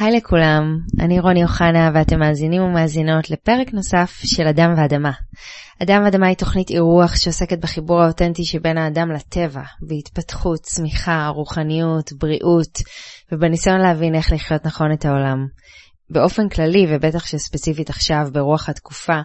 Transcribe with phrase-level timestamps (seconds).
[0.00, 5.10] היי לכולם, אני רוני אוחנה ואתם מאזינים ומאזינות לפרק נוסף של אדם ואדמה.
[5.82, 12.78] אדם ואדמה היא תוכנית אירוח שעוסקת בחיבור האותנטי שבין האדם לטבע, בהתפתחות, צמיחה, רוחניות, בריאות,
[13.32, 15.46] ובניסיון להבין איך לחיות נכון את העולם.
[16.10, 19.20] באופן כללי, ובטח שספציפית עכשיו ברוח התקופה,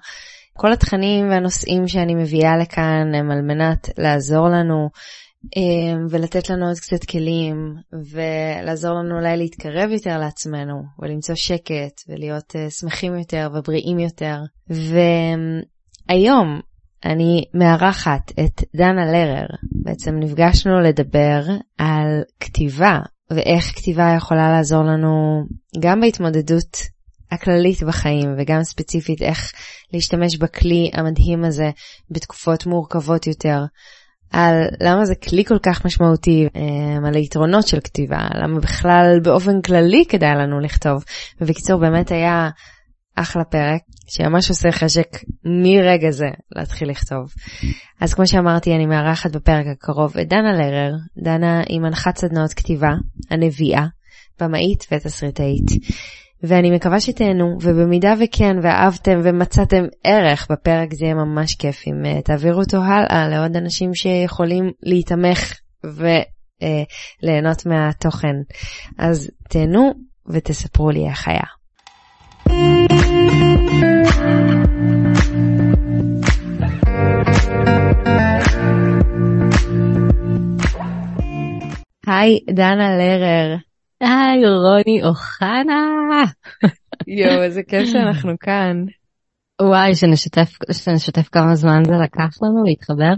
[0.57, 4.89] כל התכנים והנושאים שאני מביאה לכאן הם על מנת לעזור לנו
[6.09, 7.75] ולתת לנו עוד קצת כלים
[8.11, 14.37] ולעזור לנו אולי להתקרב יותר לעצמנו ולמצוא שקט ולהיות uh, שמחים יותר ובריאים יותר.
[16.09, 16.59] והיום
[17.05, 19.45] אני מארחת את דנה לרר.
[19.83, 21.41] בעצם נפגשנו לדבר
[21.77, 22.99] על כתיבה
[23.31, 25.43] ואיך כתיבה יכולה לעזור לנו
[25.79, 26.77] גם בהתמודדות
[27.31, 29.51] הכללית בחיים וגם ספציפית איך
[29.93, 31.71] להשתמש בכלי המדהים הזה
[32.11, 33.59] בתקופות מורכבות יותר.
[34.33, 39.61] על למה זה כלי כל כך משמעותי, אה, על היתרונות של כתיבה, למה בכלל באופן
[39.61, 41.03] כללי כדאי לנו לכתוב.
[41.41, 42.49] ובקיצור, באמת היה
[43.15, 45.07] אחלה פרק, שממש עושה חשק
[45.45, 47.33] מרגע זה להתחיל לכתוב.
[48.01, 50.91] אז כמו שאמרתי, אני מארחת בפרק הקרוב את דנה לרר.
[51.23, 52.91] דנה היא מנחת סדנאות כתיבה,
[53.31, 53.85] הנביאה,
[54.41, 55.65] במאית ותסריטאית.
[56.43, 62.21] ואני מקווה שתהנו, ובמידה וכן ואהבתם ומצאתם ערך בפרק זה יהיה ממש כיף אם uh,
[62.21, 68.35] תעבירו אותו הלאה לעוד אנשים שיכולים להתמך וליהנות uh, מהתוכן.
[68.97, 69.93] אז תהנו
[70.27, 71.43] ותספרו לי איך היה.
[82.07, 83.57] היי, דנה לרר.
[84.03, 86.23] היי, רוני אוחנה.
[87.07, 88.85] יואו, איזה כיף שאנחנו כאן.
[89.61, 93.13] וואי, שנשתף, שנשתף כמה זמן זה לקח לנו להתחבר.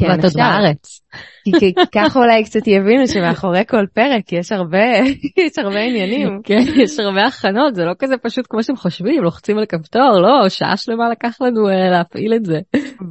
[0.00, 1.00] כן, ואת עוד בארץ.
[1.44, 4.86] כי ככה אולי קצת יבינו שמאחורי כל פרק יש הרבה,
[5.46, 6.40] יש הרבה עניינים.
[6.44, 10.48] כן, יש הרבה הכנות, זה לא כזה פשוט כמו שאתם חושבים, לוחצים על כפתור, לא,
[10.48, 12.58] שעה שלמה לקח לנו uh, להפעיל את זה.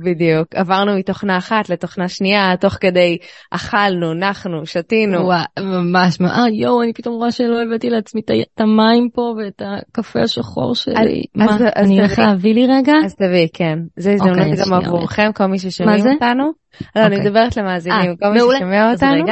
[0.03, 3.17] בדיוק, עברנו מתוכנה אחת לתוכנה שנייה, תוך כדי
[3.51, 5.25] אכלנו, נחנו, שתינו.
[5.25, 10.21] וואי, ממש, אה, יואו, אני פתאום רואה שלא הבאתי לעצמי את המים פה ואת הקפה
[10.21, 11.23] השחור שלי.
[11.35, 12.93] מה, אני הולך להביא לי רגע?
[13.05, 13.79] אז תביאי, כן.
[13.97, 16.51] זה הזדמנות אוקיי, גם עבורכם, כל מי ששומעים אותנו.
[16.95, 17.29] לא, אני אוקיי.
[17.29, 19.25] מדברת למאזינים, כל מי ששומע אותנו.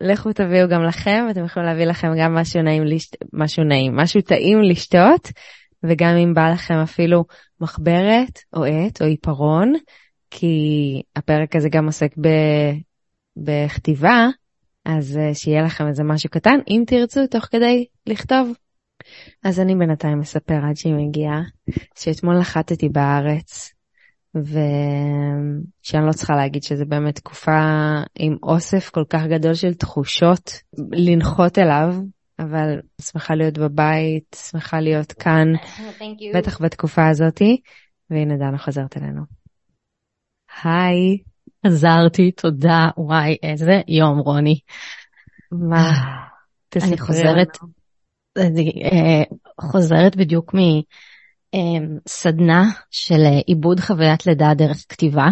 [0.00, 3.16] לכו תביאו גם לכם, אתם יכולים להביא לכם גם משהו נעים, לשת...
[3.32, 5.32] משהו נעים, משהו טעים לשתות,
[5.82, 7.24] וגם אם בא לכם אפילו
[7.60, 9.72] מחברת או עט או עיפרון,
[10.30, 10.56] כי
[11.16, 12.28] הפרק הזה גם עוסק ב...
[13.36, 14.28] בכתיבה,
[14.84, 18.52] אז אה, שיהיה לכם איזה משהו קטן, אם תרצו, תוך כדי לכתוב.
[19.44, 21.42] אז אני בינתיים אספר עד שהיא מגיעה,
[21.98, 23.73] שאתמול נחתתי בארץ,
[24.34, 27.60] ושאני לא צריכה להגיד שזה באמת תקופה
[28.18, 30.50] עם אוסף כל כך גדול של תחושות
[30.92, 31.94] לנחות אליו,
[32.38, 35.48] אבל שמחה להיות בבית, שמחה להיות כאן,
[36.36, 37.60] בטח בתקופה הזאתי,
[38.10, 39.22] והנה דנה חוזרת אלינו.
[40.64, 41.18] היי.
[41.66, 44.58] עזרתי, תודה, וואי, איזה יום רוני.
[45.52, 45.90] מה?
[46.84, 47.58] אני חוזרת,
[48.38, 49.22] אני אה,
[49.60, 50.58] חוזרת בדיוק מ...
[52.08, 55.26] סדנה של אה, עיבוד חוויית לידה דרך כתיבה.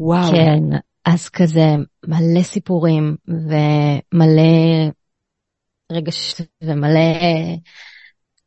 [0.00, 0.30] וואו.
[0.30, 1.66] כן, אז כזה
[2.06, 4.92] מלא סיפורים ומלא
[5.92, 7.18] רגש ומלא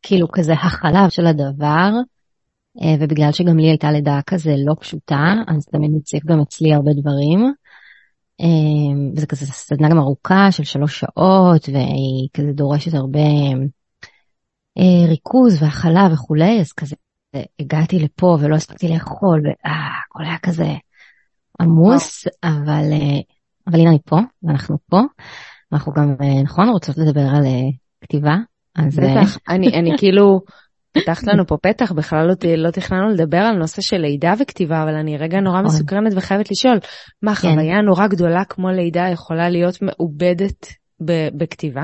[0.02, 1.90] כאילו כזה הכלה של הדבר.
[2.82, 6.92] אה, ובגלל שגם לי הייתה לידה כזה לא פשוטה, אז תמיד מציף גם אצלי הרבה
[7.02, 7.53] דברים.
[8.40, 13.20] אמ, וזה כזה סדנה גם ארוכה של שלוש שעות, והיא כזה דורשת הרבה
[15.08, 16.96] ריכוז והכלה וכולי, אז כזה
[17.59, 20.68] הגעתי לפה ולא הספקתי לאכול, והכל היה כזה
[21.62, 23.20] עמוס, אבל, אה,
[23.68, 25.02] אבל הנה אני פה, ואנחנו פה,
[25.74, 27.44] אנחנו גם, אה, נכון, רוצות לדבר על
[28.02, 28.36] כתיבה,
[28.75, 29.00] אז...
[29.00, 30.41] בטח, אני, אני כאילו,
[30.91, 34.96] פתחת לנו פה פתח, בכלל לא, לא תכננו לדבר על נושא של לידה וכתיבה, אבל
[34.96, 35.75] אני רגע נורא נכון.
[35.75, 36.80] מסוקרנת וחייבת לשאול,
[37.22, 37.52] מה כן.
[37.52, 40.68] חוויה נורא גדולה כמו לידה יכולה להיות מעובדת
[41.38, 41.84] בכתיבה?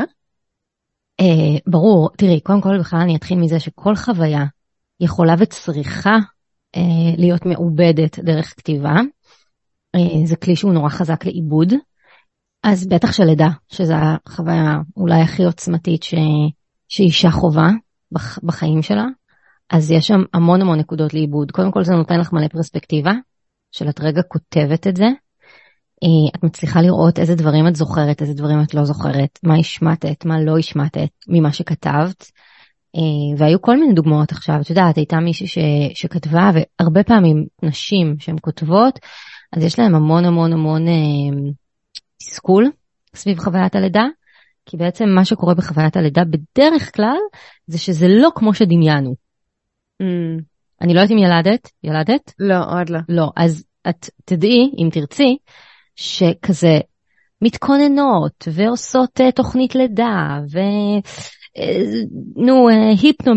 [1.20, 4.46] אה, ברור, תראי, קודם כל בכלל אני אתחיל מזה שכל חוויה
[5.00, 6.16] יכולה וצריכה
[6.75, 8.96] אה, להיות מעובדת דרך כתיבה.
[9.96, 11.74] אה, זה כלי שהוא נורא חזק לעיבוד.
[12.64, 16.14] אז בטח שלידה, שזו החוויה אולי הכי עוצמתית ש...
[16.88, 17.70] שאישה חווה
[18.12, 18.40] בח...
[18.44, 19.06] בחיים שלה.
[19.70, 21.52] אז יש שם המון המון נקודות לעיבוד.
[21.52, 23.12] קודם כל זה נותן לך מלא פרספקטיבה,
[23.72, 25.06] של את רגע כותבת את זה,
[26.36, 30.42] את מצליחה לראות איזה דברים את זוכרת, איזה דברים את לא זוכרת, מה השמטת, מה
[30.42, 32.32] לא השמטת ממה שכתבת.
[32.96, 35.58] אה, והיו כל מיני דוגמאות עכשיו, את יודעת, הייתה מישהי ש,
[35.94, 39.00] שכתבה, והרבה פעמים נשים שהן כותבות,
[39.54, 41.52] אז יש להן המון המון המון אה,
[42.18, 42.72] תסכול
[43.16, 44.06] סביב חוויית הלידה,
[44.66, 47.18] כי בעצם מה שקורה בחוויית הלידה בדרך כלל
[47.68, 49.16] זה שזה לא כמו שדמיינו.
[50.04, 50.42] Mm,
[50.82, 52.34] אני לא יודעת אם ילדת, ילדת?
[52.40, 53.00] לא, עוד לא.
[53.10, 55.38] לא, אז את תדעי, אם תרצי,
[55.98, 56.80] שכזה
[57.42, 60.58] מתכוננות ועושות uh, תוכנית לידה, ו...
[61.58, 61.62] uh,
[62.36, 63.34] נו, היפנו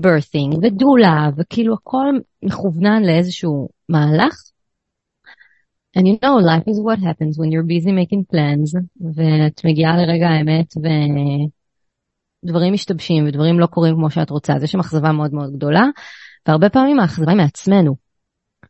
[0.00, 2.06] בירת'ינג ודולה, וכאילו הכל
[2.42, 4.34] מכוונן לאיזשהו מהלך.
[5.98, 8.76] And you know, life is what happens when you're busy making plans,
[9.14, 10.74] ואת מגיעה לרגע האמת
[12.44, 15.84] ודברים משתבשים ודברים לא קורים כמו שאת רוצה, אז יש שם אכזבה מאוד מאוד גדולה,
[16.46, 17.96] והרבה פעמים האכזבה היא מעצמנו,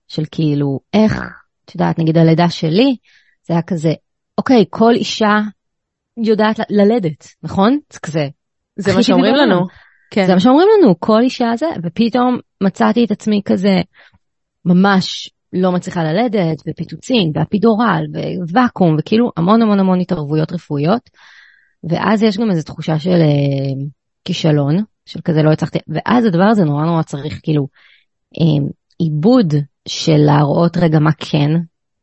[0.09, 1.23] של כאילו, איך,
[1.65, 2.97] את יודעת, נגיד הלידה שלי,
[3.47, 3.93] זה היה כזה,
[4.39, 5.39] אוקיי, כל אישה
[6.17, 7.79] יודעת ל- ללדת, נכון?
[7.93, 8.29] זה כזה.
[8.77, 9.55] זה מה שאומרים לנו.
[9.55, 9.67] בעולם.
[10.11, 10.27] כן.
[10.27, 13.81] זה מה שאומרים לנו, כל אישה זה, ופתאום מצאתי את עצמי כזה
[14.65, 18.05] ממש לא מצליחה ללדת, ופיטוצין, ואפידורל,
[18.53, 21.11] וואקום, וכאילו המון המון המון התערבויות רפואיות.
[21.91, 23.85] ואז יש גם איזו תחושה של אה,
[24.25, 27.67] כישלון, של כזה לא הצלחתי, ואז הדבר הזה נורא נורא צריך כאילו
[28.41, 28.67] אה,
[28.99, 29.55] עיבוד
[29.89, 31.51] של להראות רגע מה כן,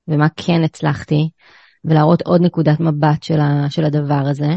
[0.07, 1.29] ומה כן הצלחתי,
[1.85, 4.49] ולהראות עוד נקודת מבט של, ה, של הדבר הזה.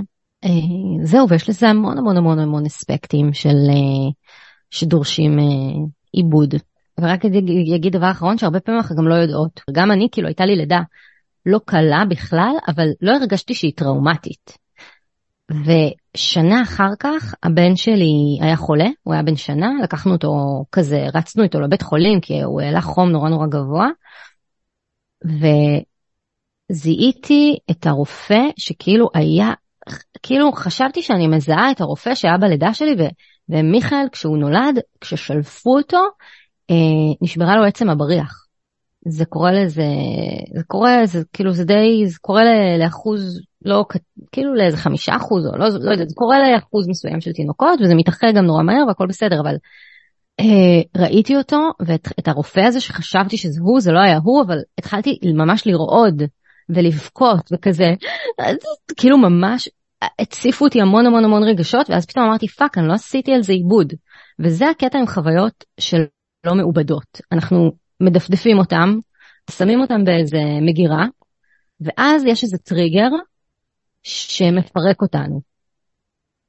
[0.44, 4.10] אה, זהו, ויש לזה המון המון המון המון אספקטים של, אה,
[4.70, 5.44] שדורשים אה,
[6.12, 6.54] עיבוד.
[7.00, 7.24] ורק
[7.74, 9.60] אגיד, דבר אחרון שהרבה פעמים אנחנו גם לא יודעות.
[9.72, 10.80] גם אני, כאילו הייתה לי לידה
[11.46, 14.58] לא קלה בכלל, אבל לא הרגשתי שהיא טראומטית.
[15.50, 21.42] ושנה אחר כך הבן שלי היה חולה, הוא היה בן שנה, לקחנו אותו כזה, רצנו
[21.42, 23.88] איתו לבית חולים כי הוא העלה חום נורא נורא גבוה.
[26.70, 29.52] וזיהיתי את הרופא שכאילו היה,
[30.22, 33.02] כאילו חשבתי שאני מזהה את הרופא שהיה בלידה שלי, ו,
[33.48, 36.00] ומיכאל כשהוא נולד, כששלפו אותו,
[36.70, 38.44] אה, נשברה לו עצם הבריח.
[39.08, 39.86] זה קורה לזה,
[40.54, 42.42] זה קורה, זה כאילו זה די, זה קורה
[42.78, 43.84] לאחוז, לא,
[44.32, 47.94] כאילו לאיזה חמישה אחוז, או לא, לא יודעת, זה קורה לאחוז מסוים של תינוקות, וזה
[47.94, 49.54] מתאחר גם נורא מהר והכל בסדר, אבל
[50.96, 55.18] ראיתי אותו, ואת את הרופא הזה שחשבתי שזה הוא, זה לא היה הוא, אבל התחלתי
[55.34, 56.22] ממש לרעוד
[56.68, 57.94] ולבכות וכזה,
[58.96, 59.68] כאילו ממש
[60.18, 63.52] הציפו אותי המון המון המון רגשות, ואז פתאום אמרתי, fuck, אני לא עשיתי על זה
[63.52, 63.92] עיבוד.
[64.38, 66.04] וזה הקטע עם חוויות של
[66.46, 67.20] לא מעובדות.
[67.32, 68.98] אנחנו מדפדפים אותם,
[69.50, 71.06] שמים אותם באיזה מגירה,
[71.80, 73.08] ואז יש איזה טריגר
[74.02, 75.40] שמפרק אותנו.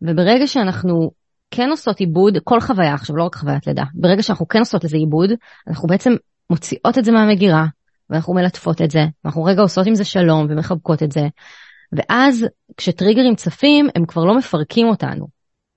[0.01, 1.11] וברגע שאנחנו
[1.51, 4.97] כן עושות עיבוד, כל חוויה עכשיו, לא רק חוויית לידה, ברגע שאנחנו כן עושות לזה
[4.97, 5.29] עיבוד,
[5.67, 6.13] אנחנו בעצם
[6.49, 7.65] מוציאות את זה מהמגירה,
[8.09, 11.27] ואנחנו מלטפות את זה, ואנחנו רגע עושות עם זה שלום ומחבקות את זה,
[11.91, 12.45] ואז
[12.77, 15.27] כשטריגרים צפים, הם כבר לא מפרקים אותנו.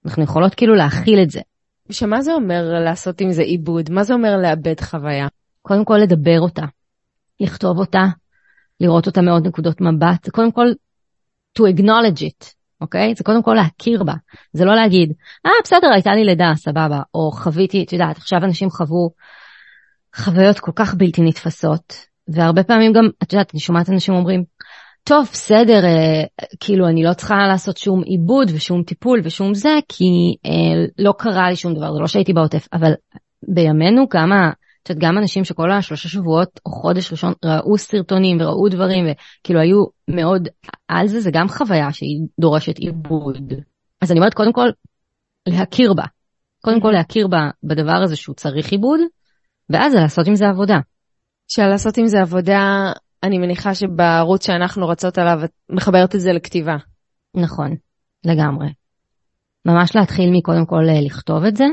[0.04, 1.40] אנחנו יכולות כאילו להכיל את זה.
[1.90, 3.90] שמה זה אומר לעשות עם זה עיבוד?
[3.90, 5.26] מה זה אומר לאבד חוויה?
[5.62, 6.64] קודם כל לדבר אותה,
[7.40, 8.04] לכתוב אותה,
[8.80, 10.66] לראות אותה מעוד נקודות מבט, קודם כל
[11.58, 13.14] to acknowledge it, אוקיי?
[13.14, 14.14] זה קודם כל להכיר בה,
[14.52, 15.12] זה לא להגיד,
[15.46, 19.10] אה בסדר הייתה לי לידה, סבבה, או חוויתי, את יודעת, עכשיו אנשים חוו
[20.16, 21.94] חוויות כל כך בלתי נתפסות,
[22.28, 24.44] והרבה פעמים גם, את יודעת, אני שומעת אנשים אומרים,
[25.04, 26.22] טוב, בסדר, אה,
[26.60, 31.50] כאילו אני לא צריכה לעשות שום עיבוד ושום טיפול ושום זה, כי אה, לא קרה
[31.50, 32.92] לי שום דבר, זה לא שהייתי בעוטף, אבל
[33.48, 34.32] בימינו גם,
[34.90, 39.04] ה- את יודעת, גם אנשים שכל השלושה שבועות או חודש ראשון ראו סרטונים וראו דברים
[39.04, 40.48] וכאילו היו מאוד
[40.88, 43.52] על זה, זה גם חוויה שהיא דורשת עיבוד.
[44.00, 44.68] אז אני אומרת קודם כל
[45.48, 46.04] להכיר בה.
[46.60, 49.00] קודם כל להכיר בה בדבר הזה שהוא צריך עיבוד,
[49.70, 50.78] ואז לעשות עם זה עבודה.
[51.48, 52.92] שלעשות עם זה עבודה,
[53.22, 56.76] אני מניחה שבערוץ שאנחנו רצות עליו, את מחברת את זה לכתיבה.
[57.34, 57.76] נכון,
[58.24, 58.68] לגמרי.
[59.64, 61.64] ממש להתחיל מקודם כל אה, לכתוב את זה,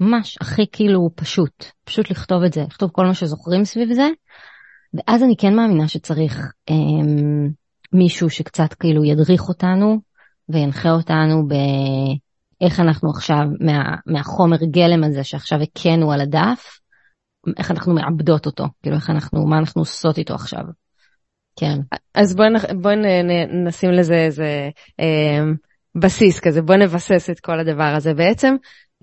[0.00, 4.08] ממש הכי כאילו פשוט, פשוט לכתוב את זה, לכתוב כל מה שזוכרים סביב זה,
[4.94, 7.48] ואז אני כן מאמינה שצריך אמ,
[7.92, 10.00] מישהו שקצת כאילו ידריך אותנו
[10.48, 16.78] וינחה אותנו באיך אנחנו עכשיו מה, מהחומר גלם הזה שעכשיו הכינו על הדף,
[17.58, 20.62] איך אנחנו מעבדות אותו, כאילו איך אנחנו, מה אנחנו עושות איתו עכשיו.
[21.56, 21.78] כן.
[22.14, 22.36] אז
[22.82, 24.70] בואי נ- נשים לזה איזה
[25.00, 25.44] אה,
[25.94, 28.14] בסיס כזה, בואי נבסס את כל הדבר הזה.
[28.14, 28.54] בעצם,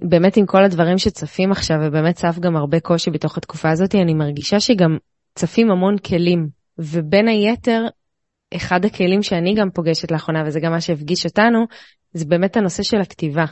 [0.02, 4.14] באמת עם כל הדברים שצפים עכשיו, ובאמת צף גם הרבה קושי בתוך התקופה הזאת, אני
[4.14, 4.98] מרגישה שגם
[5.36, 7.86] צפים המון כלים, ובין היתר,
[8.56, 11.66] אחד הכלים שאני גם פוגשת לאחרונה, וזה גם מה שהפגיש אותנו,
[12.14, 13.46] זה באמת הנושא של הכתיבה.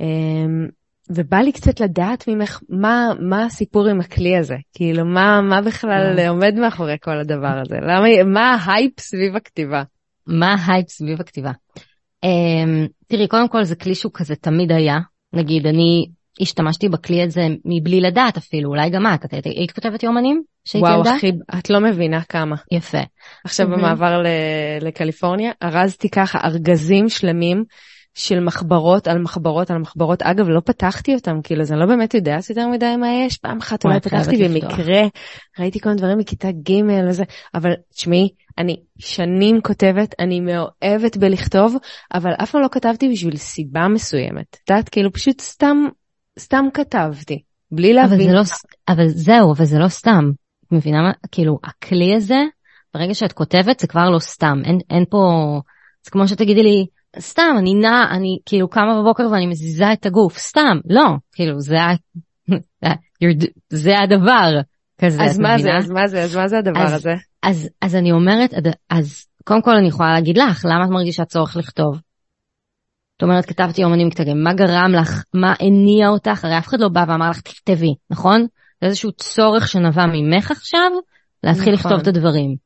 [0.00, 0.06] אה,
[1.10, 6.14] ובא לי קצת לדעת ממך מה, מה הסיפור עם הכלי הזה, כאילו מה, מה בכלל
[6.16, 6.28] כן.
[6.28, 9.82] עומד מאחורי כל הדבר הזה, למה, מה ההייפ סביב הכתיבה?
[10.26, 11.50] מה ההייפ סביב הכתיבה?
[12.24, 14.98] Um, תראי, קודם כל זה כלי שהוא כזה תמיד היה.
[15.32, 16.06] נגיד, אני
[16.40, 20.42] השתמשתי בכלי הזה מבלי לדעת אפילו, אולי גם את, את היית כותבת יומנים?
[20.74, 21.16] וואו, ילדה?
[21.16, 22.56] אחי, את לא מבינה כמה.
[22.72, 22.98] יפה.
[23.44, 23.82] עכשיו מהמם.
[23.82, 24.26] במעבר ל-
[24.86, 27.64] לקליפורניה, ארזתי ככה ארגזים שלמים
[28.14, 30.22] של מחברות על מחברות על מחברות.
[30.22, 33.38] אגב, לא פתחתי אותם, כאילו, אז אני לא באמת יודעת יותר מדי מה יש.
[33.38, 34.48] פעם אחת אולי חייבת פתחתי.
[34.48, 35.00] במקרה,
[35.58, 36.72] ראיתי כל מיני דברים מכיתה ג'
[37.08, 37.24] וזה,
[37.54, 41.76] אבל תשמעי, אני שנים כותבת, אני מאוהבת בלכתוב,
[42.14, 44.56] אבל אף פעם לא כתבתי בשביל סיבה מסוימת.
[44.64, 45.76] את יודעת, כאילו, פשוט סתם,
[46.38, 48.28] סתם כתבתי, בלי אבל להבין.
[48.28, 48.42] זה לא,
[48.88, 50.30] אבל זהו, אבל זה לא סתם.
[50.72, 51.12] מבינה מה?
[51.32, 52.38] כאילו, הכלי הזה,
[52.94, 54.62] ברגע שאת כותבת זה כבר לא סתם.
[54.64, 55.18] אין, אין פה,
[56.04, 56.86] זה כמו שתגידי לי,
[57.18, 61.76] סתם, אני נעה, אני כאילו קמה בבוקר ואני מזיזה את הגוף, סתם, לא, כאילו, זה,
[63.70, 64.60] זה הדבר.
[65.00, 65.76] כזה, אז מה זה?
[65.76, 67.14] אז מה זה, אז מה זה הדבר אז- הזה?
[67.42, 68.54] אז, אז אני אומרת,
[68.90, 72.00] אז קודם כל אני יכולה להגיד לך, למה את מרגישה צורך לכתוב?
[73.16, 76.44] את אומרת, כתבתי אומנים מכתבים, מה גרם לך, מה הניע אותך?
[76.44, 78.46] הרי אף אחד לא בא ואמר לך, תכתבי, נכון?
[78.80, 80.90] זה איזשהו צורך שנבע ממך עכשיו,
[81.44, 81.92] להתחיל נכון.
[81.92, 82.56] לכתוב את הדברים.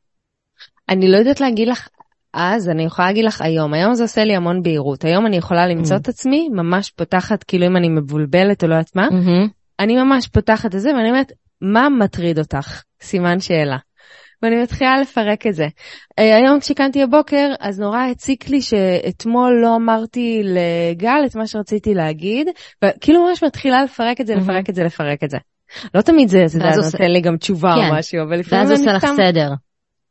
[0.88, 1.88] אני לא יודעת להגיד לך
[2.34, 3.74] אז, אני יכולה להגיד לך היום.
[3.74, 5.04] היום זה עושה לי המון בהירות.
[5.04, 6.00] היום אני יכולה למצוא Mm.
[6.00, 9.48] את עצמי ממש פותחת, כאילו אם אני מבולבלת או לא יודעת מה, מהמם.
[9.80, 12.82] אני ממש פותחת את זה ואני אומרת, מה מטריד אותך?
[13.02, 13.76] סימן שאלה.
[14.42, 15.66] ואני מתחילה לפרק את זה.
[16.18, 21.94] אה, היום כשקמתי בבוקר, אז נורא הציק לי שאתמול לא אמרתי לגל את מה שרציתי
[21.94, 22.48] להגיד,
[22.84, 24.50] וכאילו ממש מתחילה לפרק את זה, מהמם.
[24.50, 25.38] לפרק את זה, לפרק את זה.
[25.94, 27.88] לא תמיד זה, ואז זה נותן לי גם תשובה כן.
[27.88, 29.16] או משהו, אבל לפעמים ואז אני עושה לך סתם...
[29.16, 29.50] סדר.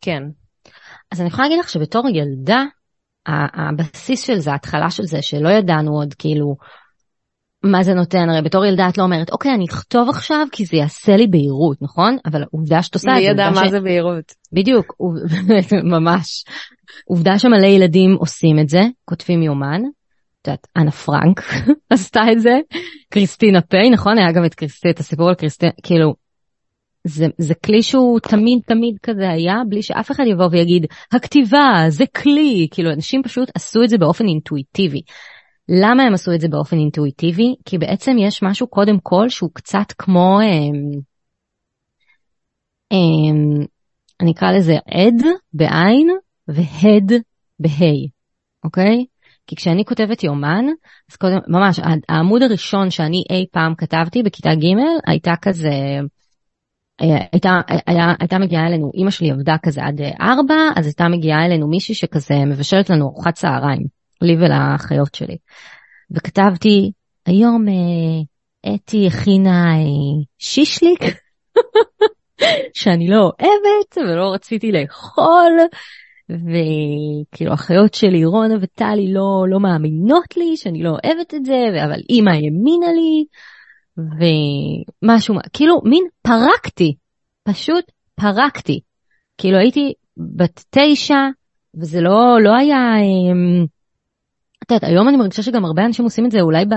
[0.02, 0.24] כן.
[1.14, 2.64] אז אני יכולה להגיד לך שבתור ילדה,
[3.28, 6.56] הבסיס של זה, ההתחלה של זה, שלא ידענו עוד כאילו
[7.64, 10.78] מה זה נותן, הרי בתור ילדה את לא אומרת, אוקיי, אני אכתוב עכשיו כי זה
[10.78, 12.18] יעשה לי בהירות, נכון?
[12.26, 13.32] אבל עובדה שאת עושה את מי זה.
[13.32, 14.34] ידע עובדה מה ש- זה בהירות?
[14.54, 14.94] בדיוק,
[15.98, 16.44] ממש.
[17.06, 19.82] עובדה שמלא ילדים עושים את זה, כותבים יומן.
[20.42, 21.42] את יודעת, אנה פרנק
[21.94, 22.54] עשתה את זה,
[23.10, 24.18] קריסטינה פיי, נכון?
[24.18, 26.14] היה גם את, קריסטי, את הסיפור על קריסטינה, כאילו,
[27.04, 32.06] זה, זה כלי שהוא תמיד תמיד כזה היה, בלי שאף אחד יבוא ויגיד, הכתיבה, זה
[32.06, 35.02] כלי, כאילו, אנשים פשוט עשו את זה באופן אינטואיטיבי.
[35.70, 37.56] למה הם עשו את זה באופן אינטואיטיבי?
[37.66, 41.00] כי בעצם יש משהו קודם כל שהוא קצת כמו, אמ,
[42.92, 43.66] אמ,
[44.22, 45.22] אני אקרא לזה עד
[45.54, 46.10] בעין
[46.48, 47.12] והד
[47.60, 48.08] בה',
[48.64, 49.06] אוקיי?
[49.48, 50.66] כי כשאני כותבת יומן,
[51.12, 51.80] אז קודם, ממש,
[52.10, 54.66] העמוד הראשון שאני אי פעם כתבתי בכיתה ג'
[55.08, 55.70] הייתה כזה,
[57.32, 61.46] הייתה, היה, הייתה מגיעה אלינו, אימא שלי עבדה כזה עד אה, ארבע, אז הייתה מגיעה
[61.46, 63.84] אלינו מישהי שכזה מבשלת לנו ארוחת צהריים,
[64.22, 65.38] לי ולאחיות שלי.
[66.12, 66.92] וכתבתי,
[67.26, 71.02] היום אה, אתי הכינה אה, שישליק,
[72.80, 75.58] שאני לא אוהבת ולא רציתי לאכול,
[76.30, 82.00] וכאילו אחיות שלי רונה וטלי לא, לא מאמינות לי שאני לא אוהבת את זה, אבל
[82.10, 83.26] אימא האמינה לי,
[83.98, 86.96] ומשהו, כאילו מין פרקתי,
[87.44, 87.86] פשוט
[88.16, 88.80] פרקתי.
[89.38, 91.20] כאילו הייתי בת תשע,
[91.80, 93.66] וזה לא, לא היה, אמ,
[94.64, 96.74] את יודעת, היום אני מרגישה שגם הרבה אנשים עושים את זה אולי, ב,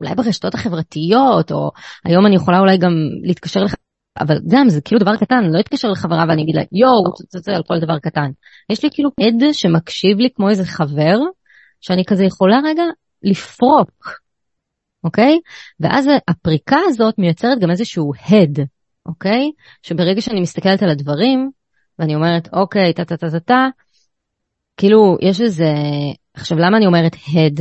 [0.00, 1.70] אולי ברשתות החברתיות, או
[2.04, 3.74] היום אני יכולה אולי גם להתקשר לך,
[4.20, 7.56] אבל גם זה כאילו דבר קטן, אני לא אתקשר לחברה ואני אגיד לה, יואו, זה
[7.56, 8.30] על כל דבר קטן.
[8.70, 11.18] יש לי כאילו עד שמקשיב לי כמו איזה חבר,
[11.80, 12.82] שאני כזה יכולה רגע
[13.22, 14.20] לפרוק,
[15.04, 15.40] אוקיי?
[15.80, 18.58] ואז הפריקה הזאת מייצרת גם איזשהו הד,
[19.06, 19.50] אוקיי?
[19.82, 21.50] שברגע שאני מסתכלת על הדברים,
[21.98, 23.68] ואני אומרת, אוקיי, טה טה טה טה טה,
[24.76, 25.74] כאילו, יש איזה...
[26.34, 27.60] עכשיו, למה אני אומרת הד?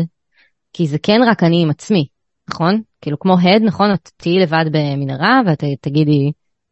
[0.73, 2.07] כי זה כן רק אני עם עצמי,
[2.49, 2.81] נכון?
[3.01, 3.93] כאילו, כמו הד, נכון?
[3.93, 6.31] את תהיי לבד במנהרה ואת תגידי,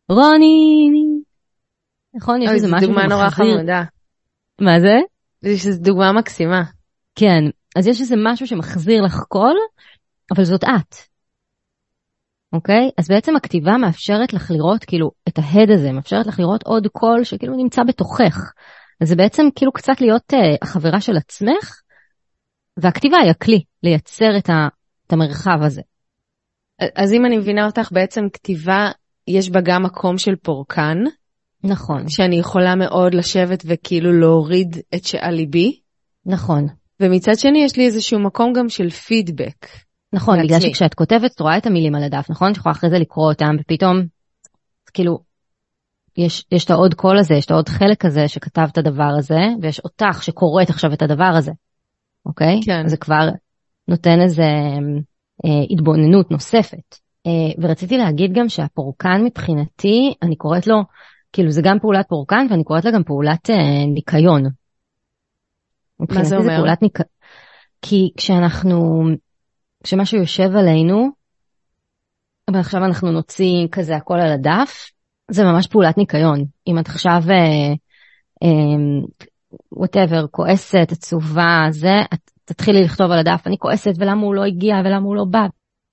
[0.10, 0.90] רוני,
[2.16, 2.42] נכון?
[2.42, 3.84] יש איזה זו משהו דוגמה נורא חמודה.
[4.62, 4.98] מה זה?
[5.56, 6.64] זו דוגמה מקסימה.
[7.16, 7.44] כן,
[7.76, 9.56] אז יש איזה משהו שמחזיר לך קול,
[10.36, 10.96] אבל זאת את.
[12.54, 12.90] אוקיי?
[12.98, 17.24] אז בעצם הכתיבה מאפשרת לך לראות כאילו את ההד הזה, מאפשרת לך לראות עוד קול
[17.24, 18.52] שכאילו נמצא בתוכך.
[19.02, 21.82] אז זה בעצם כאילו קצת להיות uh, החברה של עצמך,
[22.78, 24.68] והכתיבה היא הכלי לייצר את, ה,
[25.08, 25.82] את המרחב הזה.
[26.96, 28.92] אז אם אני מבינה אותך, בעצם כתיבה,
[29.28, 30.98] יש בה גם מקום של פורקן,
[31.64, 35.80] נכון, שאני יכולה מאוד לשבת וכאילו להוריד את שעל ליבי,
[36.26, 36.68] נכון.
[37.00, 39.66] ומצד שני יש לי איזשהו מקום גם של פידבק.
[40.14, 40.44] נכון.
[40.44, 42.52] בגלל שכשאת כותבת את רואה את המילים על הדף, נכון?
[42.52, 44.02] את יכולה אחרי זה לקרוא אותם, ופתאום,
[44.94, 45.20] כאילו,
[46.18, 49.40] יש, יש את העוד קול הזה, יש את העוד חלק הזה שכתב את הדבר הזה,
[49.62, 51.52] ויש אותך שקוראת עכשיו את הדבר הזה,
[52.26, 52.60] אוקיי?
[52.66, 52.88] כן.
[52.88, 53.30] זה כבר
[53.88, 54.44] נותן איזה
[55.46, 56.96] אה, התבוננות נוספת.
[57.28, 60.76] אה, ורציתי להגיד גם שהפורקן מבחינתי, אני קוראת לו,
[61.34, 64.44] כאילו זה גם פעולת פורקן, ואני קוראת לה גם פעולת אה, ניקיון.
[66.00, 66.58] מבחינתי אומר?
[66.58, 67.00] פעולת ניק...
[67.82, 69.04] כי כשאנחנו,
[69.84, 71.10] כשמשהו יושב עלינו,
[72.54, 74.92] ועכשיו אנחנו נוציא כזה הכל על הדף,
[75.32, 76.46] זה ממש פעולת ניקיון.
[76.68, 77.22] אם את עכשיו,
[79.72, 84.36] whatever, אה, אה, כועסת, עצובה, זה, את תתחילי לכתוב על הדף, אני כועסת ולמה הוא
[84.36, 85.46] לא הגיע ולמה הוא לא בא,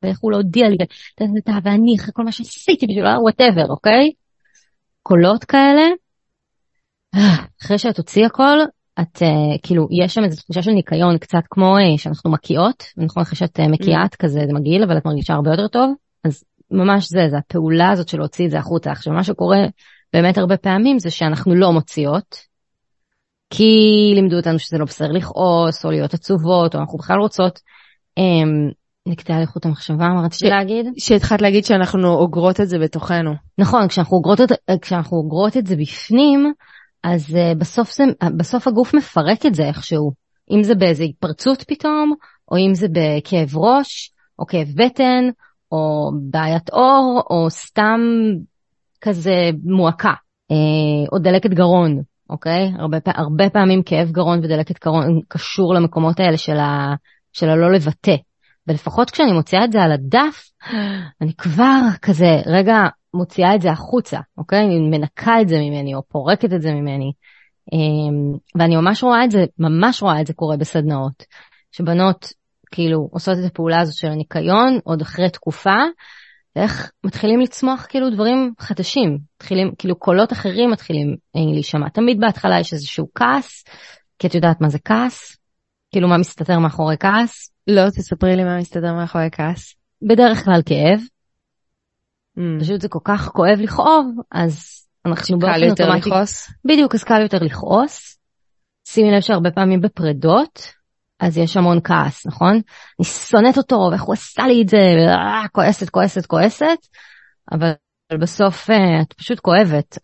[0.03, 0.77] ואיך הוא לא הודיע לי,
[1.65, 4.11] ואני אחרי כל מה שעשיתי בשבילו, whatever, אוקיי?
[5.03, 5.83] קולות כאלה,
[7.63, 8.59] אחרי שאת תוציאי הכל,
[9.01, 13.23] את uh, כאילו יש שם איזו תחושה של ניקיון קצת כמו uh, שאנחנו מקיאות נכון
[13.23, 16.45] אחרי שאת uh, מקיאה את כזה זה מגעיל אבל את מרגישה הרבה יותר טוב אז
[16.71, 19.59] ממש זה זה הפעולה הזאת של להוציא את זה החוצה עכשיו מה שקורה
[20.13, 22.37] באמת הרבה פעמים זה שאנחנו לא מוציאות.
[23.51, 27.61] כי לימדו אותנו שזה לא בסדר לכעוס או להיות עצובות או אנחנו בכלל רוצות.
[28.21, 28.75] Um,
[29.09, 30.87] נקטע על איכות המחשבה מה רציתי להגיד?
[30.99, 33.35] שהתחלת להגיד שאנחנו אוגרות את זה בתוכנו.
[33.59, 36.53] נכון כשאנחנו אוגרות את, כשאנחנו אוגרות את זה בפנים.
[37.07, 38.05] אז uh, בסוף, זה,
[38.37, 40.13] בסוף הגוף מפרק את זה איכשהו.
[40.51, 42.15] אם זה באיזה התפרצות פתאום,
[42.51, 45.25] או אם זה בכאב ראש, או כאב בטן,
[45.73, 48.01] או בעיית עור, או סתם
[49.01, 50.13] כזה מועקה,
[50.53, 52.73] uh, או דלקת גרון, אוקיי?
[52.79, 56.95] הרבה, הרבה פעמים כאב גרון ודלקת גרון קשור למקומות האלה של, ה,
[57.33, 58.17] של הלא לבטא.
[58.67, 60.51] ולפחות כשאני מוציאה את זה על הדף,
[61.23, 62.75] אני כבר כזה, רגע,
[63.17, 64.65] מוציאה את זה החוצה, אוקיי?
[64.65, 67.13] אני מנקה את זה ממני או פורקת את זה ממני.
[67.73, 71.25] אמ, ואני ממש רואה את זה, ממש רואה את זה קורה בסדנאות.
[71.73, 72.33] שבנות
[72.71, 75.77] כאילו עושות את הפעולה הזאת של הניקיון עוד אחרי תקופה,
[76.57, 81.89] ואיך מתחילים לצמוח כאילו דברים חדשים, מתחילים, כאילו קולות אחרים מתחילים אה, להישמע.
[81.89, 83.65] תמיד בהתחלה יש איזשהו כעס,
[84.19, 85.37] כי את יודעת מה זה כעס?
[85.93, 87.51] כאילו מה מסתתר מאחורי כעס?
[87.67, 89.75] לא, תספרי לי מה מסתתר מאחורי כעס.
[90.03, 91.16] בדרך כלל כאב.
[92.61, 95.83] פשוט זה כל כך כואב לכאוב, אז אנחנו באופן אוטומטי...
[95.83, 96.51] קל יותר לכעוס?
[96.65, 98.19] בדיוק, אז קל יותר לכעוס.
[98.89, 100.73] שימי לב שהרבה פעמים בפרדות,
[101.21, 102.61] אז יש המון כעס, נכון?
[102.99, 104.77] אני שונאת אותו, ואיך הוא עשה לי את זה,
[105.09, 106.79] אה, כועסת, כועסת, כועסת,
[107.53, 107.73] אבל
[108.21, 109.99] בסוף אה, את פשוט כואבת.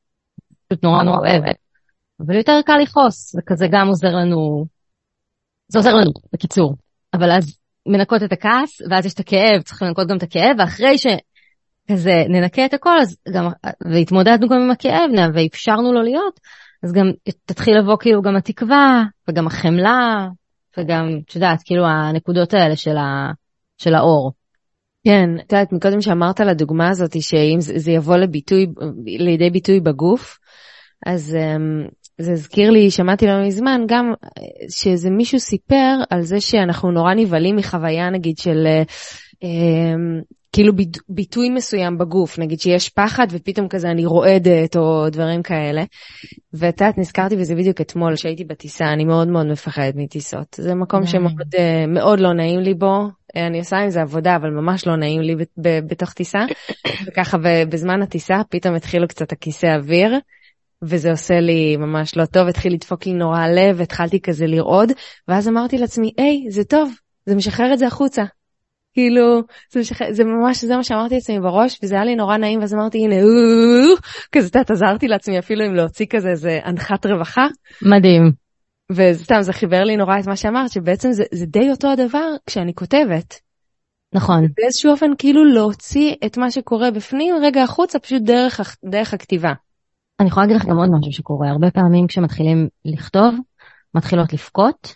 [0.68, 1.56] פשוט נורא נורא כואבת.
[2.26, 4.66] אבל יותר קל לכעוס, וכזה גם עוזר לנו,
[5.68, 6.76] זה עוזר לנו, בקיצור.
[7.14, 10.98] אבל אז מנקות את הכעס, ואז יש את הכאב, צריך לנקות גם את הכאב, ואחרי
[10.98, 11.06] ש...
[11.92, 13.48] כזה ננקה את הכל, אז גם,
[13.92, 16.40] והתמודדנו גם עם הכאב, ואפשרנו לו להיות,
[16.82, 17.10] אז גם
[17.44, 20.28] תתחיל לבוא כאילו גם התקווה, וגם החמלה,
[20.78, 23.32] וגם, את יודעת, כאילו הנקודות האלה של, ה,
[23.78, 24.32] של האור.
[25.04, 28.66] כן, את יודעת, מקודם שאמרת על הדוגמה הזאת, שאם זה יבוא לביטוי,
[29.06, 30.38] לידי ביטוי בגוף,
[31.06, 34.12] אז um, זה הזכיר לי, שמעתי לא מזמן, גם
[34.70, 38.66] שאיזה מישהו סיפר על זה שאנחנו נורא נבהלים מחוויה נגיד של
[39.34, 40.72] um, כאילו
[41.08, 45.84] ביטוי מסוים בגוף, נגיד שיש פחד ופתאום כזה אני רועדת או דברים כאלה.
[46.52, 50.56] ואת יודעת, נזכרתי בזה בדיוק אתמול שהייתי בטיסה, אני מאוד מאוד מפחדת מטיסות.
[50.58, 54.36] זה מקום שמאוד אה, מאוד לא נעים לי בו, אה, אני עושה עם זה עבודה,
[54.36, 56.38] אבל ממש לא נעים לי בתוך טיסה.
[57.06, 60.18] וככה בזמן הטיסה פתאום התחילו קצת הכיסא אוויר.
[60.82, 64.92] וזה עושה לי ממש לא טוב, התחיל לדפוק לי נורא הלב, התחלתי כזה לרעוד,
[65.28, 66.92] ואז אמרתי לעצמי, היי, זה טוב,
[67.26, 68.24] זה משחרר את זה החוצה.
[68.98, 69.98] כאילו, זה, משח...
[70.10, 73.16] זה ממש, זה מה שאמרתי לעצמי בראש, וזה היה לי נורא נעים, ואז אמרתי, הנה,
[74.32, 77.46] כזה, את יודעת, עזרתי לעצמי אפילו אם להוציא כזה איזה אנחת רווחה.
[77.82, 78.32] מדהים.
[78.92, 82.74] וסתם, זה חיבר לי נורא את מה שאמרת, שבעצם זה, זה די אותו הדבר כשאני
[82.74, 83.40] כותבת.
[84.14, 84.46] נכון.
[84.56, 89.52] באיזשהו אופן כאילו להוציא את מה שקורה בפנים רגע החוצה, פשוט דרך, דרך הכתיבה.
[90.20, 93.34] אני יכולה להגיד לך גם עוד משהו שקורה, הרבה פעמים כשמתחילים לכתוב,
[93.94, 94.94] מתחילות לבכות,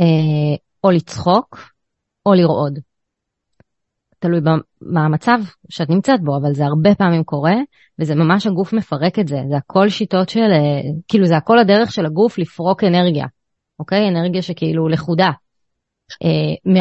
[0.00, 1.75] אה, או לצחוק,
[2.26, 2.78] או לרעוד.
[4.18, 7.54] תלוי במה המצב שאת נמצאת בו, אבל זה הרבה פעמים קורה,
[7.98, 9.36] וזה ממש הגוף מפרק את זה.
[9.50, 13.26] זה הכל שיטות של, אה, כאילו זה הכל הדרך של הגוף לפרוק אנרגיה,
[13.78, 14.08] אוקיי?
[14.08, 15.30] אנרגיה שכאילו לכודה.
[16.24, 16.72] אה,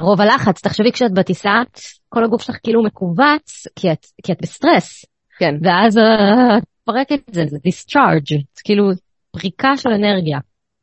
[0.00, 1.62] מרוב הלחץ, תחשבי כשאת בטיסה,
[2.08, 5.04] כל הגוף שלך כאילו מכווץ, כי את, כי את בסטרס.
[5.38, 5.54] כן.
[5.62, 8.84] ואז אה, את מפרקת את זה, זה discharge, זה כאילו
[9.30, 10.38] פריקה של אנרגיה.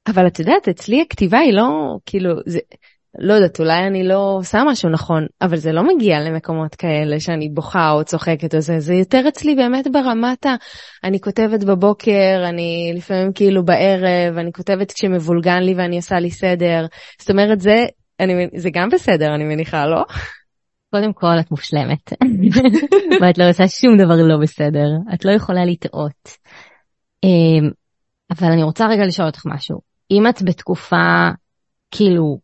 [0.07, 2.59] אבל את יודעת, אצלי הכתיבה היא לא, כאילו, זה,
[3.19, 7.49] לא יודעת, אולי אני לא עושה משהו נכון, אבל זה לא מגיע למקומות כאלה שאני
[7.49, 10.55] בוכה או צוחקת או זה, זה יותר אצלי באמת ברמת ה...
[11.03, 16.85] אני כותבת בבוקר, אני לפעמים כאילו בערב, אני כותבת כשמבולגן לי ואני עושה לי סדר.
[17.19, 17.85] זאת אומרת, זה,
[18.19, 20.03] אני, זה גם בסדר, אני מניחה, לא?
[20.91, 22.13] קודם כל, את מושלמת.
[23.21, 26.37] ואת לא עושה שום דבר לא בסדר, את לא יכולה לטעות.
[27.23, 27.69] אמ,
[28.31, 29.79] אבל אני רוצה רגע לשאול אותך משהו.
[30.11, 31.29] אם את בתקופה,
[31.91, 32.39] כאילו,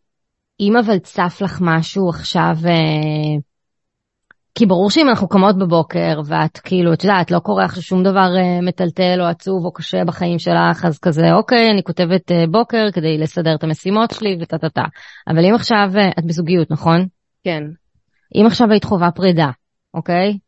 [0.60, 3.38] אם אבל צף לך משהו עכשיו, אה,
[4.54, 8.28] כי ברור שאם אנחנו קמות בבוקר ואת כאילו, את יודעת, לא קורה עכשיו שום דבר
[8.36, 12.90] אה, מטלטל או עצוב או קשה בחיים שלך, אז כזה, אוקיי, אני כותבת אה, בוקר
[12.92, 14.84] כדי לסדר את המשימות שלי וטה טה טה.
[15.28, 17.06] אבל אם עכשיו את בזוגיות, נכון?
[17.44, 17.62] כן.
[18.34, 19.50] אם עכשיו היית חווה פרידה,
[19.94, 20.38] אוקיי?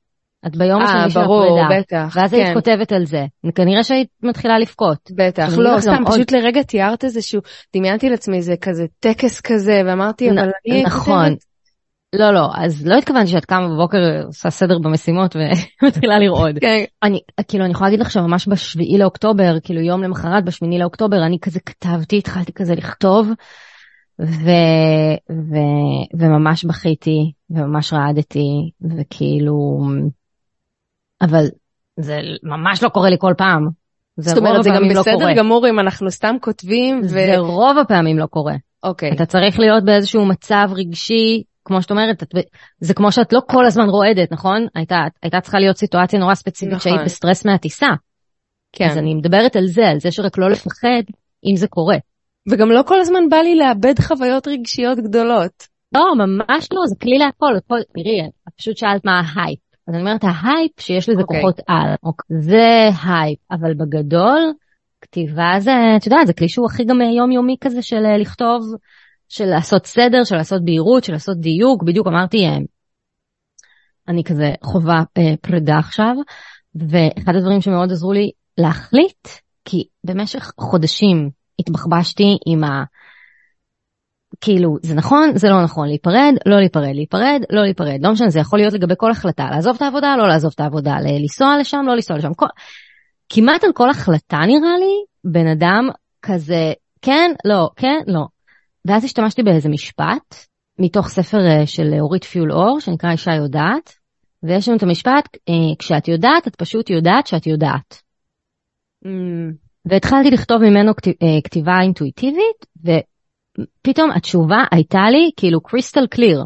[0.47, 2.17] את ביום אה, השני של ברור, הפרידה, בטח.
[2.17, 3.25] ואז כן, היית כותבת על זה,
[3.55, 4.99] כנראה שהיית מתחילה לבכות.
[5.17, 5.49] בטח.
[5.59, 7.41] לא, סתם, עוד- פשוט לרגע תיארת איזשהו,
[7.77, 11.25] דמיינתי לעצמי זה כזה טקס כזה, ואמרתי, נ- אבל אני נכון.
[11.29, 11.51] כותבת-
[12.13, 15.37] לא, לא, אז לא התכוונתי שאת קמה בבוקר, עושה סדר במשימות
[15.83, 16.59] ומתחילה לרעוד.
[16.61, 21.27] כן, אני, כאילו, אני יכולה להגיד לך שממש בשביעי לאוקטובר, כאילו יום למחרת, בשמיני לאוקטובר,
[21.27, 23.29] אני כזה כתבתי, התחלתי כזה לכתוב,
[24.21, 24.51] ו,
[25.31, 25.55] ו,
[26.19, 28.49] וממש בכיתי, וממש רעדתי,
[28.99, 29.81] וכאילו,
[31.23, 31.45] אבל
[32.01, 33.69] זה ממש לא קורה לי כל פעם.
[34.17, 35.01] זאת אומרת, זה גם לא.
[35.01, 37.09] בסדר גמור אם אנחנו סתם כותבים, ו...
[37.09, 38.55] זה רוב הפעמים לא קורה.
[38.83, 39.13] אוקיי.
[39.13, 42.35] אתה צריך להיות באיזשהו מצב רגשי, כמו שאת אומרת, את,
[42.81, 44.67] זה כמו שאת לא כל הזמן רועדת, נכון?
[44.75, 46.93] הייתה, הייתה צריכה להיות סיטואציה נורא ספציפית נכון.
[46.93, 47.89] שהיית בסטרס מהטיסה.
[48.73, 48.89] כן.
[48.91, 51.03] אז אני מדברת על זה, על זה שרק לא לפחד
[51.51, 51.97] אם זה קורה.
[52.51, 55.53] וגם לא כל הזמן בא לי לאבד חוויות רגשיות גדולות.
[55.95, 57.57] לא, ממש לא, זה כלי להכל.
[57.57, 59.59] הכל תראי, את פשוט שאלת מה ההייפ.
[59.89, 61.41] אז אני אומרת, ההייפ שיש לזה אוקיי.
[61.41, 62.37] כוחות על, אוקיי.
[62.41, 64.53] זה הייפ, אבל בגדול,
[65.01, 68.63] כתיבה זה, את יודעת, זה כלי שהוא הכי גם יומיומי כזה של אה, לכתוב,
[69.29, 72.59] של לעשות סדר, של לעשות בהירות, של לעשות דיוק, בדיוק אמרתי, אה,
[74.09, 76.17] אני כזה חווה אה, פרידה עכשיו,
[76.75, 79.29] ואחד הדברים שמאוד עזרו לי להחליט,
[79.65, 82.85] כי במשך חודשים התבחבשתי עם ה...
[84.41, 88.41] כאילו, זה נכון, זה לא נכון, להיפרד, לא להיפרד, להיפרד, לא להיפרד, לא משנה, זה
[88.41, 91.95] יכול להיות לגבי כל החלטה, לעזוב את העבודה, לא לעזוב את העבודה, לנסוע לשם, לא
[91.95, 92.47] לנסוע לשם, כל...
[93.29, 95.89] כמעט על כל החלטה נראה לי, בן אדם
[96.23, 96.73] כזה,
[97.03, 98.27] כן, לא, כן, לא.
[98.85, 100.35] ואז השתמשתי באיזה משפט,
[100.79, 103.95] מתוך ספר אה, של אורית פיול אור, שנקרא אישה יודעת,
[104.43, 108.03] ויש לנו את המשפט, אה, כשאת יודעת, את פשוט יודעת שאת יודעת.
[109.05, 109.09] Mm,
[109.85, 112.67] והתחלתי לכתוב ממנו אה, כתיבה אינטואיטיבית,
[113.59, 116.45] ופתאום התשובה הייתה לי כאילו crystal clear.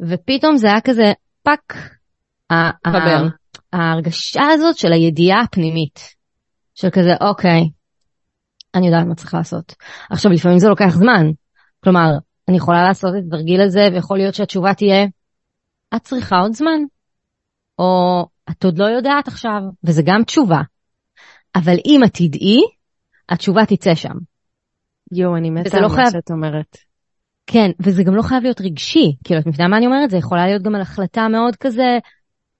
[0.00, 1.74] ופתאום זה היה כזה fuck.
[2.86, 3.26] חבר.
[3.72, 6.00] ההרגשה הזאת של הידיעה הפנימית.
[6.74, 7.60] של כזה, אוקיי,
[8.74, 9.74] אני יודעת מה צריך לעשות.
[10.10, 11.26] עכשיו, לפעמים זה לוקח זמן.
[11.84, 12.08] כלומר,
[12.48, 15.06] אני יכולה לעשות את התרגיל הזה, ויכול להיות שהתשובה תהיה,
[15.96, 16.80] את צריכה עוד זמן.
[17.78, 20.60] או את עוד לא יודעת עכשיו, וזה גם תשובה.
[21.54, 22.60] אבל אם את תדעי,
[23.28, 24.14] התשובה תצא שם.
[25.12, 26.76] יואו, אני מתה לא על מה חייב- שאת אומרת.
[27.46, 29.12] כן, וזה גם לא חייב להיות רגשי.
[29.24, 30.10] כאילו, את מבינה מה אני אומרת?
[30.10, 31.98] זה יכולה להיות גם על החלטה מאוד כזה,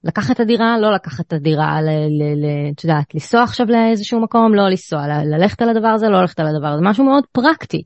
[0.03, 4.21] לקחת את הדירה, לא לקחת את הדירה, ל- ל- ל- את יודעת, לנסוע עכשיו לאיזשהו
[4.21, 5.01] מקום, לא לנסוע,
[5.37, 7.83] ללכת על הדבר הזה, לא ללכת על הדבר הזה, משהו מאוד פרקטי.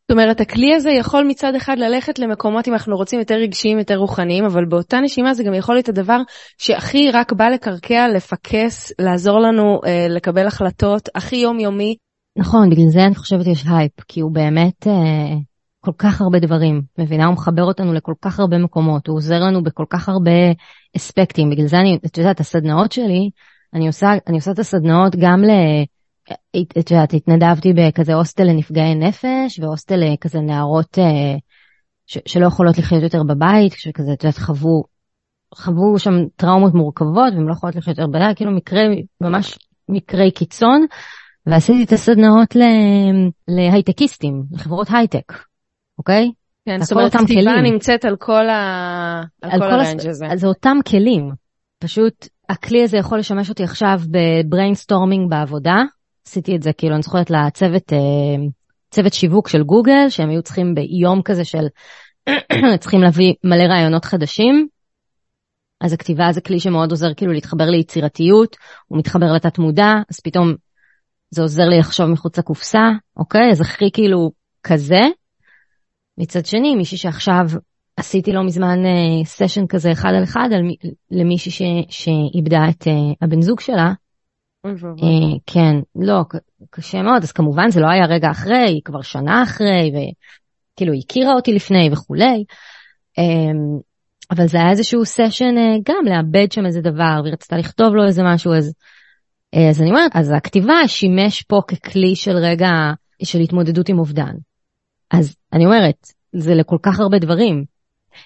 [0.00, 3.96] זאת אומרת, הכלי הזה יכול מצד אחד ללכת למקומות אם אנחנו רוצים יותר רגשיים, יותר
[3.96, 6.18] רוחניים, אבל באותה נשימה זה גם יכול להיות הדבר
[6.58, 11.96] שהכי רק בא לקרקע, לפקס, לעזור לנו אה, לקבל החלטות, הכי יומיומי.
[12.36, 15.36] נכון, בגלל זה אני חושבת יש הייפ, כי הוא באמת אה,
[15.80, 17.26] כל כך הרבה דברים, מבינה?
[17.26, 20.30] הוא מחבר אותנו לכל כך הרבה מקומות, הוא עוזר לנו בכל כך הרבה
[20.96, 23.30] אספקטים, בגלל זה אני, את יודעת, הסדנאות שלי,
[23.74, 25.50] אני עושה, אני עושה את הסדנאות גם ל...
[26.32, 31.36] את את יודעת, התנדבתי בכזה הוסטל לנפגעי נפש, והוסטל לכזה נערות אה,
[32.06, 34.82] ש, שלא יכולות לחיות יותר בבית, שכזה, את יודעת, חוו,
[35.54, 38.82] חוו שם טראומות מורכבות, והן לא יכולות לחיות יותר בבית, כאילו מקרה,
[39.20, 40.86] ממש מקרי קיצון.
[41.46, 45.32] ועשיתי את הסדנאות ל- להייטקיסטים, לחברות הייטק,
[45.98, 46.30] אוקיי?
[46.68, 47.60] כן, זאת אומרת, כתיבה.
[47.62, 49.22] נמצאת על כל, ה...
[49.42, 50.26] על על כל כל הס- הריינג' הזה.
[50.26, 51.30] אז זה אותם כלים.
[51.78, 55.82] פשוט הכלי הזה יכול לשמש אותי עכשיו ב brainstorming בעבודה.
[56.26, 57.98] עשיתי את זה כאילו, אני זוכרת לצוות, אה,
[58.90, 61.66] צוות שיווק של גוגל, שהם היו צריכים ביום כזה של,
[62.80, 64.68] צריכים להביא מלא רעיונות חדשים.
[65.80, 70.54] אז הכתיבה זה כלי שמאוד עוזר כאילו להתחבר ליצירתיות, הוא מתחבר לתת מודע, אז פתאום
[71.30, 73.50] זה עוזר לי לחשוב מחוץ לקופסה, אוקיי?
[73.50, 74.30] אז הכי כאילו
[74.62, 75.00] כזה.
[76.18, 77.44] מצד שני, מישהי שעכשיו
[77.96, 80.76] עשיתי לא מזמן אה, סשן כזה אחד על אחד על מי,
[81.10, 83.92] למישהי ש, שאיבדה את אה, הבן זוג שלה.
[84.66, 86.20] אה, כן, לא,
[86.70, 91.02] קשה מאוד, אז כמובן זה לא היה רגע אחרי, היא כבר שנה אחרי, וכאילו היא
[91.04, 92.44] הכירה אותי לפני וכולי.
[93.18, 93.52] אה,
[94.30, 98.06] אבל זה היה איזשהו סשן אה, גם לאבד שם איזה דבר, והיא רצתה לכתוב לו
[98.06, 98.72] איזה משהו, אז,
[99.70, 102.68] אז אני אומרת, אז הכתיבה שימש פה ככלי של רגע
[103.22, 104.32] של התמודדות עם אובדן.
[105.10, 107.64] אז אני אומרת, זה לכל כך הרבה דברים.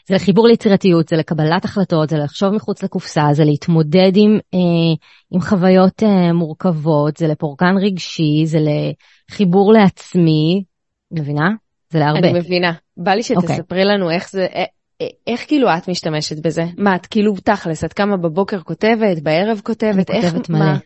[0.09, 4.95] זה לחיבור ליצירתיות, זה לקבלת החלטות, זה לחשוב מחוץ לקופסה, זה להתמודד עם, אה,
[5.31, 10.65] עם חוויות אה, מורכבות, זה לפורקן רגשי, זה לחיבור לעצמי,
[11.13, 11.51] מבינה?
[11.91, 12.19] זה להרבה.
[12.29, 12.73] אני מבינה.
[12.97, 13.57] בא לי אוקיי.
[13.57, 16.65] שתספרי לנו איך זה, א- א- איך כאילו את משתמשת בזה?
[16.79, 20.59] מה, את כאילו תכלס, את קמה בבוקר כותבת, בערב כותבת, אני איך, כותבת מלא.
[20.59, 20.79] מה?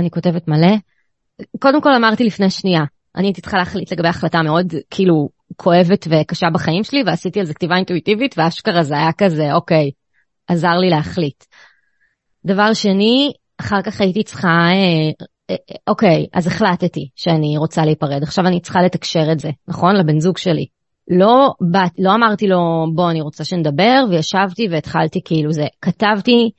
[0.00, 0.76] אני כותבת מלא.
[1.58, 2.82] קודם כל אמרתי לפני שנייה,
[3.16, 7.54] אני הייתי צריכה להחליט לגבי החלטה מאוד כאילו כואבת וקשה בחיים שלי, ועשיתי על זה
[7.54, 9.90] כתיבה אינטואיטיבית, ואשכרה זה היה כזה, אוקיי,
[10.48, 11.44] עזר לי להחליט.
[12.44, 15.56] דבר שני, אחר כך הייתי צריכה, אה, אה,
[15.88, 19.96] אוקיי, אז החלטתי שאני רוצה להיפרד, עכשיו אני צריכה לתקשר את זה, נכון?
[19.96, 20.66] לבן זוג שלי.
[21.10, 25.66] לא, באת, לא אמרתי לו, בוא, אני רוצה שנדבר, וישבתי והתחלתי כאילו זה.
[25.82, 26.50] כתבתי,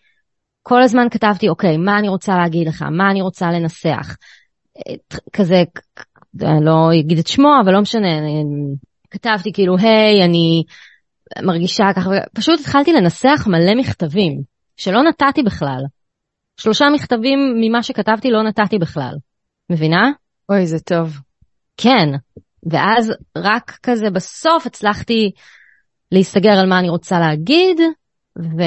[0.64, 4.16] כל הזמן כתבתי, אוקיי, מה אני רוצה להגיד לך, מה אני רוצה לנסח.
[5.34, 5.64] כזה,
[6.62, 8.08] לא אגיד את שמו, אבל לא משנה,
[9.12, 10.64] כתבתי כאילו, היי, אני
[11.44, 14.42] מרגישה ככה, פשוט התחלתי לנסח מלא מכתבים,
[14.78, 15.82] שלא נתתי בכלל.
[16.58, 19.14] שלושה מכתבים ממה שכתבתי לא נתתי בכלל.
[19.72, 20.12] מבינה?
[20.50, 21.20] אוי, זה טוב.
[21.78, 22.10] כן,
[22.72, 25.32] ואז רק כזה בסוף הצלחתי
[26.12, 27.80] להסתגר על מה אני רוצה להגיד,
[28.40, 28.62] ו...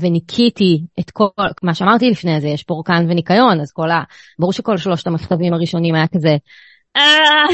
[0.00, 1.28] וניקיתי את כל,
[1.62, 4.02] מה שאמרתי לפני זה, יש פורקן וניקיון, אז כל ה...
[4.38, 6.36] ברור שכל שלושת המכתבים הראשונים היה כזה,
[6.96, 7.46] אה,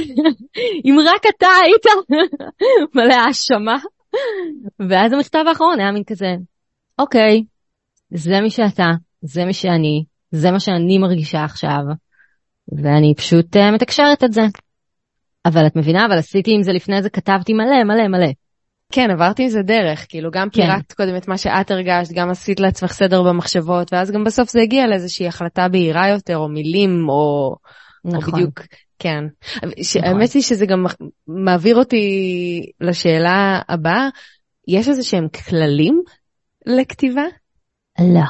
[0.85, 2.11] אם רק אתה היית,
[2.95, 3.77] מלא האשמה.
[4.91, 6.35] ואז המכתב האחרון היה מין כזה,
[6.99, 7.45] אוקיי,
[8.11, 8.91] זה מי שאתה,
[9.23, 11.81] זה מי שאני, זה מה שאני מרגישה עכשיו,
[12.83, 14.43] ואני פשוט uh, מתקשרת את זה.
[15.47, 18.33] אבל את מבינה, אבל עשיתי עם זה לפני זה, כתבתי מלא מלא מלא.
[18.95, 20.63] כן, עברתי עם זה דרך, כאילו גם כן.
[20.63, 24.61] פירקת קודם את מה שאת הרגשת, גם עשית לעצמך סדר במחשבות, ואז גם בסוף זה
[24.61, 27.57] הגיע לאיזושהי החלטה בהירה יותר, או מילים, או,
[28.05, 28.17] נכון.
[28.17, 28.61] או בדיוק,
[28.99, 29.25] כן.
[29.57, 30.05] נכון.
[30.05, 30.85] האמת היא שזה גם
[31.27, 32.07] מעביר אותי
[32.81, 34.09] לשאלה הבאה,
[34.69, 36.03] יש איזה שהם כללים
[36.67, 37.25] לכתיבה?
[38.01, 38.21] לא.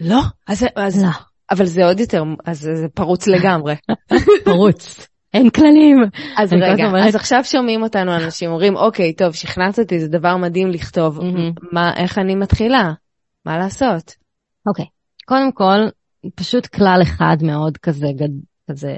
[0.00, 0.20] לא?
[0.46, 1.10] אז, אז, לא.
[1.50, 3.74] אבל זה עוד יותר, אז זה פרוץ לגמרי.
[4.44, 5.06] פרוץ.
[5.34, 5.96] אין כללים.
[6.38, 7.08] אז רגע, אומרת...
[7.08, 11.18] אז עכשיו שומעים אותנו אנשים אומרים, אוקיי, טוב, שכנעת אותי, זה דבר מדהים לכתוב.
[11.18, 11.68] Mm-hmm.
[11.72, 12.92] מה, איך אני מתחילה?
[13.46, 14.14] מה לעשות?
[14.66, 14.84] אוקיי,
[15.24, 15.78] קודם כל,
[16.34, 18.06] פשוט כלל אחד מאוד כזה,
[18.70, 18.96] כזה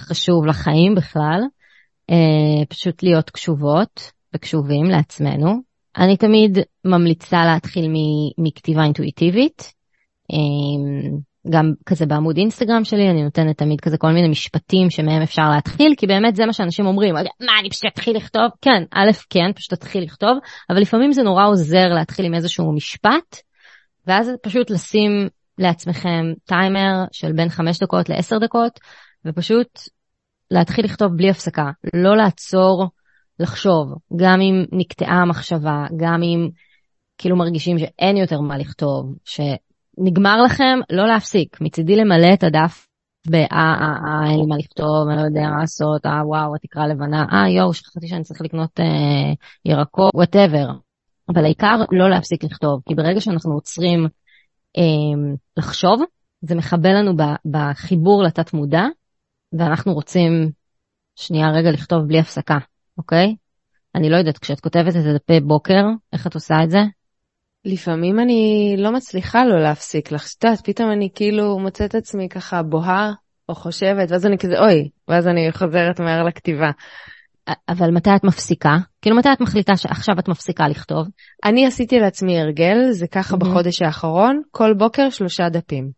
[0.00, 1.40] חשוב לחיים בכלל,
[2.10, 5.72] אה, פשוט להיות קשובות וקשובים לעצמנו.
[5.96, 7.90] אני תמיד ממליצה להתחיל
[8.38, 9.72] מכתיבה אינטואיטיבית.
[10.32, 11.16] אה,
[11.50, 15.94] גם כזה בעמוד אינסטגרם שלי, אני נותנת תמיד כזה כל מיני משפטים שמהם אפשר להתחיל,
[15.96, 18.50] כי באמת זה מה שאנשים אומרים, מה אני פשוט אתחיל לכתוב?
[18.60, 20.38] כן, א', כן, פשוט תתחיל לכתוב,
[20.70, 23.36] אבל לפעמים זה נורא עוזר להתחיל עם איזשהו משפט,
[24.06, 25.28] ואז פשוט לשים
[25.58, 28.80] לעצמכם טיימר של בין 5 דקות ל-10 דקות,
[29.24, 29.80] ופשוט
[30.50, 32.88] להתחיל לכתוב בלי הפסקה, לא לעצור
[33.40, 36.48] לחשוב, גם אם נקטעה המחשבה, גם אם
[37.18, 39.14] כאילו מרגישים שאין יותר מה לכתוב,
[40.04, 41.60] נגמר לכם, לא להפסיק.
[41.60, 42.86] מצידי למלא את הדף
[43.26, 46.54] באה, אה, אה, אה, אין לי מה לכתוב, אני לא יודע מה לעשות, אה, וואו,
[46.54, 49.32] התקרה לבנה, אה, יואו, שכחתי שאני צריך לקנות אה,
[49.64, 50.66] ירקות, וואטאבר.
[51.28, 54.08] אבל העיקר לא להפסיק לכתוב, כי ברגע שאנחנו עוצרים
[54.78, 56.02] אה, לחשוב,
[56.40, 57.12] זה מכבה לנו
[57.50, 58.84] בחיבור לתת מודע,
[59.52, 60.50] ואנחנו רוצים
[61.16, 62.58] שנייה רגע לכתוב בלי הפסקה,
[62.98, 63.36] אוקיי?
[63.94, 66.78] אני לא יודעת, כשאת כותבת את הדפי בוקר, איך את עושה את זה?
[67.64, 72.62] לפעמים אני לא מצליחה לא להפסיק לך, את יודעת, פתאום אני כאילו מוצאת עצמי ככה
[72.62, 73.12] בוהה
[73.48, 76.70] או חושבת, ואז אני כזה אוי, ואז אני חוזרת מהר לכתיבה.
[77.68, 78.76] אבל מתי את מפסיקה?
[79.02, 81.06] כאילו מתי את מחליטה שעכשיו את מפסיקה לכתוב?
[81.44, 83.38] אני עשיתי לעצמי הרגל, זה ככה mm-hmm.
[83.38, 85.90] בחודש האחרון, כל בוקר שלושה דפים.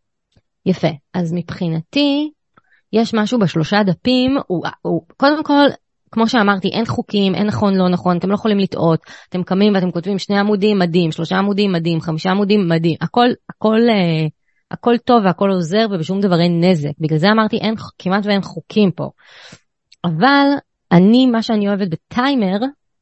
[0.67, 2.31] יפה, אז מבחינתי,
[2.93, 5.67] יש משהו בשלושה דפים, הוא, הוא קודם כל
[6.15, 9.91] כמו שאמרתי, אין חוקים, אין נכון, לא נכון, אתם לא יכולים לטעות, אתם קמים ואתם
[9.91, 14.27] כותבים שני עמודים, מדהים, שלושה עמודים, מדהים, חמישה עמודים, מדהים, הכל, הכל, אה,
[14.71, 16.91] הכל טוב והכל עוזר ובשום דבר אין נזק.
[17.01, 19.11] בגלל זה אמרתי, אין, כמעט ואין חוקים פה.
[20.05, 20.47] אבל
[20.93, 22.59] אני, מה שאני אוהבת בטיימר,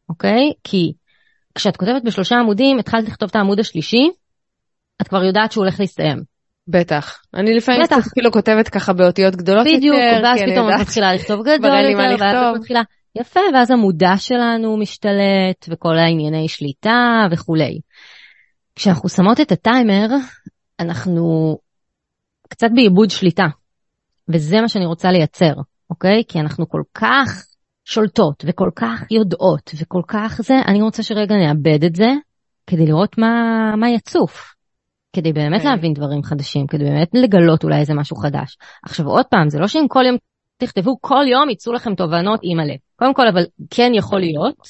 [0.09, 0.53] אוקיי?
[0.65, 0.93] כי
[1.55, 4.11] כשאת כותבת בשלושה עמודים, התחלת לכתוב את העמוד השלישי,
[5.03, 6.23] את כבר יודעת שהוא הולך להסתיים.
[6.69, 7.23] בטח.
[7.35, 10.09] אני לפעמים קצת כאילו כותבת ככה באותיות גדולות בדיוק, יותר.
[10.09, 12.83] בדיוק, ואז פתאום את מתחילה לכתוב גדול יותר, ואז את מתחילה...
[13.15, 17.81] יפה, ואז המודע שלנו משתלט, וכל הענייני שליטה וכולי.
[18.75, 20.07] כשאנחנו שמות את הטיימר,
[20.81, 21.57] אנחנו
[22.49, 23.47] קצת באיבוד שליטה,
[24.29, 25.53] וזה מה שאני רוצה לייצר,
[25.91, 26.23] אוקיי?
[26.29, 27.47] כי אנחנו כל כך
[27.85, 32.09] שולטות, וכל כך יודעות, וכל כך זה, אני רוצה שרגע נאבד את זה,
[32.67, 33.35] כדי לראות מה,
[33.77, 34.53] מה יצוף.
[35.13, 35.65] כדי באמת okay.
[35.65, 35.71] כן.
[35.71, 38.57] להבין דברים חדשים, כדי באמת לגלות אולי איזה משהו חדש.
[38.85, 40.17] עכשיו עוד פעם, זה לא שאם כל יום
[40.57, 42.75] תכתבו כל יום יצאו לכם תובנות אימא'לה.
[42.97, 44.69] קודם כל, אבל כן יכול להיות,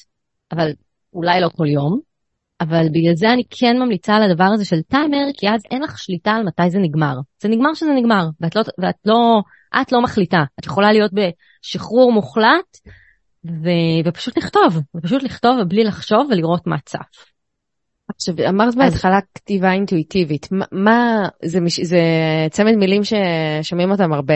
[0.53, 0.73] אבל
[1.14, 2.01] אולי לא כל יום,
[2.61, 5.99] אבל בגלל זה אני כן ממליצה על הדבר הזה של טיימר, כי אז אין לך
[5.99, 7.14] שליטה על מתי זה נגמר.
[7.42, 9.40] זה נגמר שזה נגמר, ואת לא, ואת לא,
[9.83, 10.42] את לא מחליטה.
[10.61, 12.79] את יכולה להיות בשחרור מוחלט,
[13.45, 13.68] ו,
[14.05, 17.33] ופשוט לכתוב, ופשוט לכתוב ובלי לחשוב ולראות מה צף.
[18.09, 19.23] עכשיו, אמרת בהתחלה אז...
[19.35, 20.49] כתיבה אינטואיטיבית.
[20.53, 22.01] מה, מה זה, זה
[22.51, 24.35] צמד מילים ששומעים אותם הרבה.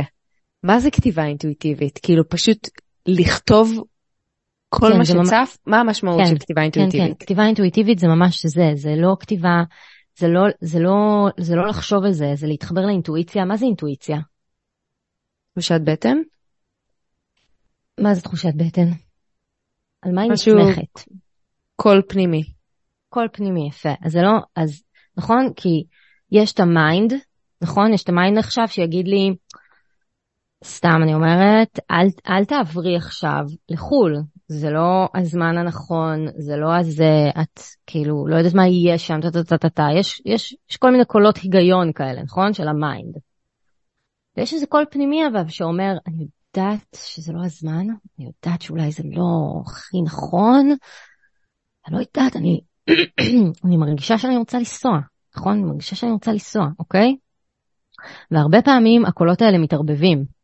[0.62, 1.98] מה זה כתיבה אינטואיטיבית?
[2.02, 2.68] כאילו פשוט
[3.06, 3.84] לכתוב
[4.68, 7.20] כל כן, מה זה ממש- שצף, מה המשמעות כן, של כתיבה כן, כן, אינטואיטיבית?
[7.22, 9.62] כתיבה אינטואיטיבית זה ממש זה, זה לא כתיבה,
[10.18, 13.44] זה לא, זה לא, זה לא לחשוב על זה, זה להתחבר לאינטואיציה.
[13.44, 14.16] מה זה אינטואיציה?
[15.52, 16.16] תחושת בטן?
[18.00, 18.88] מה זה תחושת בטן?
[20.02, 21.10] על מה היא נסמכת?
[21.76, 22.42] קול פנימי.
[23.08, 23.92] קול פנימי, יפה.
[24.02, 24.82] אז זה לא, אז
[25.16, 25.84] נכון, כי
[26.32, 27.12] יש את ה mind,
[27.62, 27.92] נכון?
[27.92, 29.30] יש את ה mind עכשיו שיגיד לי,
[30.66, 37.30] סתם אני אומרת, אל, אל תעברי עכשיו לחו"ל, זה לא הזמן הנכון, זה לא הזה,
[37.42, 40.76] את כאילו לא יודעת מה יהיה שם, טה טה טה טה טה, יש, יש, יש
[40.76, 42.52] כל מיני קולות היגיון כאלה, נכון?
[42.52, 43.16] של ה mind.
[44.36, 46.26] ויש איזה קול פנימי אבל שאומר, אני
[46.56, 47.86] יודעת שזה לא הזמן,
[48.18, 50.76] אני יודעת שאולי זה לא הכי נכון,
[51.86, 52.60] אני לא יודעת, אני,
[53.64, 54.98] אני מרגישה שאני רוצה לנסוע,
[55.36, 55.52] נכון?
[55.52, 57.16] אני מרגישה שאני רוצה לנסוע, אוקיי?
[58.30, 60.35] והרבה פעמים הקולות האלה מתערבבים,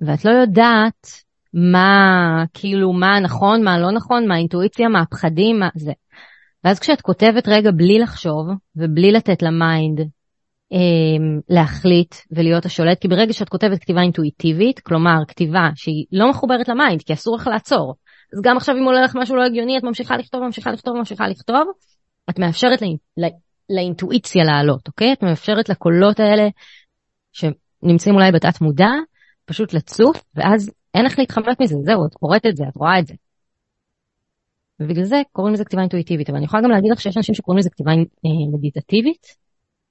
[0.00, 1.06] ואת לא יודעת
[1.54, 5.92] מה, כאילו, מה נכון, מה לא נכון, מה האינטואיציה, מה הפחדים, מה זה.
[6.64, 10.00] ואז כשאת כותבת רגע בלי לחשוב, ובלי לתת ל mind
[10.72, 10.78] אה,
[11.48, 16.74] להחליט ולהיות השולט, כי ברגע שאת כותבת כתיבה אינטואיטיבית, כלומר כתיבה שהיא לא מחוברת ל
[16.74, 17.94] mind, כי אסור לך לעצור,
[18.34, 21.28] אז גם עכשיו אם עולה לך משהו לא הגיוני, את ממשיכה לכתוב, ממשיכה לכתוב, ממשיכה
[21.28, 21.68] לכתוב,
[22.30, 22.96] את מאפשרת לאינ...
[23.16, 23.28] לא...
[23.70, 25.12] לאינטואיציה לעלות, אוקיי?
[25.12, 26.48] את מאפשרת לקולות האלה
[27.32, 28.90] שנמצאים אולי בתת מודע,
[29.48, 33.06] פשוט לצוף, ואז אין איך להתחמק מזה, זהו, את קוראת את זה, את רואה את
[33.06, 33.14] זה.
[34.80, 37.58] ובגלל זה קוראים לזה כתיבה אינטואיטיבית, אבל אני יכולה גם להגיד לך שיש אנשים שקוראים
[37.58, 39.26] לזה כתיבה אה, מדיטטיבית,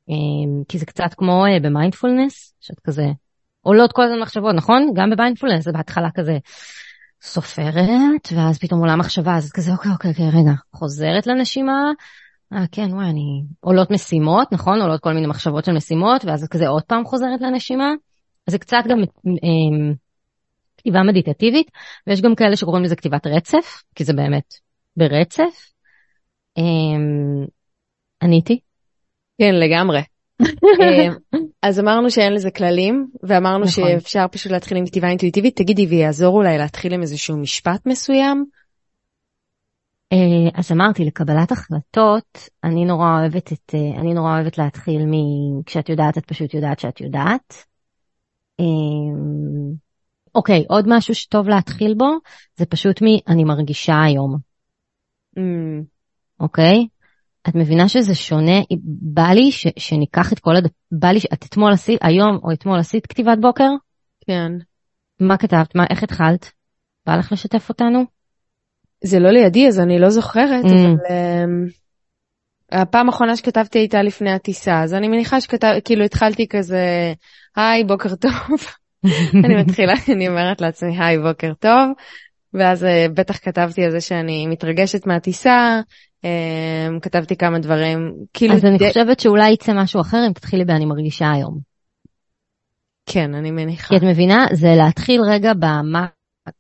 [0.10, 3.06] אה, כי זה קצת כמו אה, במיינדפולנס, שאת כזה
[3.62, 4.92] עולות כל הזמן מחשבות, נכון?
[4.96, 6.38] גם במיינדפולנס זה בהתחלה כזה
[7.22, 11.92] סופרת, ואז פתאום עולה מחשבה, אז את כזה אוקיי, אוקיי, אוקיי, רגע, חוזרת לנשימה,
[12.54, 13.44] אה, כן, וואי, אני...
[13.60, 14.82] עולות משימות, נכון?
[14.82, 17.94] עולות כל מיני מחשבות של משימות, ואז את כזה עוד פעם חוזרת לנשימה.
[18.48, 19.94] אז זה קצת גם אה,
[20.78, 21.72] כתיבה מדיטטיבית,
[22.08, 24.54] ויש גם כאלה שקוראים לזה כתיבת רצף, כי זה באמת
[24.98, 25.72] ברצף.
[26.58, 26.64] אה,
[28.24, 28.60] עניתי?
[29.38, 30.02] כן, לגמרי.
[30.82, 31.08] אה,
[31.62, 33.70] אז אמרנו שאין לזה כללים, ואמרנו נכון.
[33.70, 35.56] שאפשר פשוט להתחיל עם כתיבה אינטואיטיבית.
[35.56, 38.46] תגידי, ויעזור אולי להתחיל עם איזשהו משפט מסוים?
[40.14, 45.14] אה, אז אמרתי, לקבלת החלטות, אני נורא אוהבת את, אה, אני נורא אוהבת להתחיל מ...
[45.66, 47.66] כשאת יודעת, את פשוט יודעת שאת יודעת.
[48.60, 48.66] אה,
[50.36, 52.06] אוקיי, עוד משהו שטוב להתחיל בו,
[52.56, 53.06] זה פשוט מ...
[53.28, 54.38] אני מרגישה היום,
[55.38, 55.84] Mm,
[56.40, 56.88] אוקיי?
[57.50, 58.62] את מבינה שזה שונה,
[59.02, 60.68] בא לי ש, שניקח את כל הד...
[60.92, 63.70] בא לי, ש- את אתמול עשית, היום או אתמול עשית כתיבת בוקר?
[64.28, 64.52] כן.
[65.20, 65.76] מה כתבת?
[65.76, 66.52] מה, איך התחלת?
[67.06, 68.04] בא לך לשתף אותנו?
[69.04, 70.68] זה לא לידי, אז אני לא זוכרת, Mm.
[70.68, 71.16] אבל...
[72.72, 75.74] הפעם האחרונה שכתבתי הייתה לפני הטיסה, אז אני מניחה שכתב...
[75.86, 77.14] כאילו התחלתי כזה,
[77.56, 78.60] היי, בוקר טוב.
[79.46, 81.90] אני מתחילה, אני אומרת לעצמי, היי, בוקר טוב.
[82.54, 85.80] ואז אה, בטח כתבתי על זה שאני מתרגשת מהטיסה,
[86.24, 88.54] אמ, כתבתי כמה דברים, כאילו...
[88.54, 91.60] אז אני חושבת שאולי יצא משהו אחר אם תתחילי ב"אני מרגישה היום".
[93.06, 93.88] כן, אני מניחה.
[93.88, 96.06] כי את מבינה, זה להתחיל רגע במה,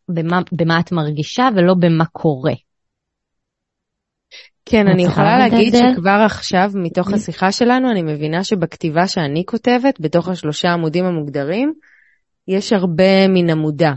[0.09, 2.53] במה, במה את מרגישה ולא במה קורה.
[4.69, 5.75] כן, אני יכולה להגיד?
[5.75, 7.15] שכבר עכשיו, מתוך Mm.
[7.15, 11.73] השיחה שלנו, אני מבינה שבכתיבה שאני כותבת, בתוך השלושה עמודים המוגדרים,
[12.47, 13.91] יש הרבה מן המודע.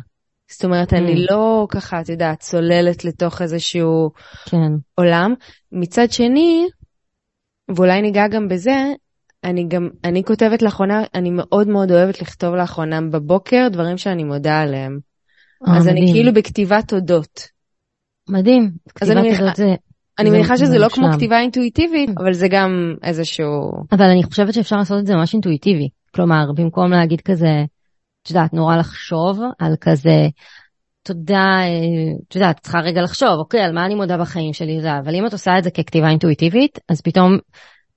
[0.50, 1.26] זאת אומרת, אני Mm.
[1.30, 4.10] לא ככה, את יודעת, צוללת לתוך איזשהו
[4.50, 4.72] כן.
[4.94, 5.34] עולם.
[5.72, 6.66] מצד שני,
[7.76, 8.76] ואולי ניגע גם בזה,
[9.44, 14.60] אני גם, אני כותבת לאחרונה, אני מאוד מאוד אוהבת לכתוב לאחרונה בבוקר דברים שאני מודה
[14.60, 14.98] עליהם.
[15.68, 16.14] אה, אז אני מדהים.
[16.14, 17.40] כאילו בכתיבת תודות.
[18.28, 18.62] מדהים.
[18.62, 19.74] אני כתיבת תודות זה...
[20.20, 21.12] אני מניחה שזה זה לא כמו.
[21.12, 22.22] כתיבה אינטואיטיבית, Mm.
[22.22, 23.70] אבל זה גם איזשהו...
[23.92, 25.88] אבל אני חושבת שאפשר לעשות את זה ממש אינטואיטיבי.
[26.14, 27.64] כלומר, במקום להגיד כזה,
[28.22, 30.28] את יודעת, נורא לחשוב על כזה,
[31.02, 34.98] תודה, אה, את יודעת, צריכה רגע לחשוב, אוקיי, על מה אני מודה בחיים שלי, זה,
[34.98, 37.38] אבל אם את עושה את זה ככתיבה אינטואיטיבית, אז פתאום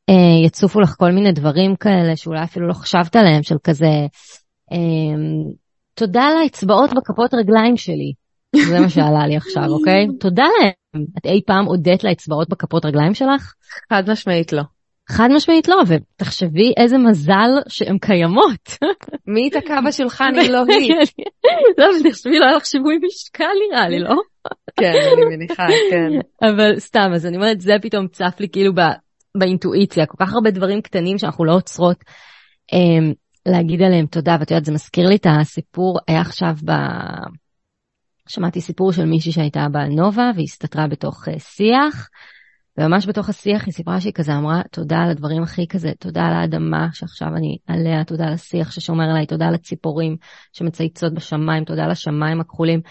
[0.09, 4.07] אה, יצופו לך כל מיני דברים כאלה שאולי אפילו לא חשבת עליהם, של כזה,
[4.71, 4.77] אה,
[5.93, 8.13] תודה על האצבעות בכפות רגליים שלי.
[8.55, 10.07] זה מה שעלה לי עכשיו, אוקיי?
[10.19, 11.05] תודה להם.
[11.17, 13.53] את אי פעם הודית לאצבעות בכפות רגליים שלך?
[13.89, 14.63] חד משמעית לא.
[15.09, 18.77] חד משמעית לא, ותחשבי איזה מזל שהן קיימות.
[19.27, 20.95] מי ייתקע בשולחן אם לא היא?
[21.77, 24.15] לא, אבל תחשבי, לא היה לך שיווי משקל נראה לי, לא?
[24.79, 26.09] כן, אני מניחה, כן.
[26.47, 28.73] אבל סתם, אז אני אומרת, זה פתאום צף לי כאילו
[29.37, 32.03] באינטואיציה, כל כך הרבה דברים קטנים שאנחנו לא עוצרות
[32.73, 33.13] אמ,
[33.45, 36.71] להגיד עליהם תודה, ואת יודעת, זה מזכיר לי את הסיפור, היה עכשיו ב...
[38.27, 42.09] שמעתי סיפור של מישהי שהייתה בנובה והיא הסתתרה בתוך אה, שיח,
[42.77, 46.33] וממש בתוך השיח היא סיפרה שהיא כזה אמרה תודה על הדברים הכי כזה, תודה על
[46.33, 50.17] האדמה שעכשיו אני עליה, תודה על השיח ששומר עליי, תודה על הציפורים
[50.53, 52.81] שמצייצות בשמיים, תודה על השמיים הכחולים.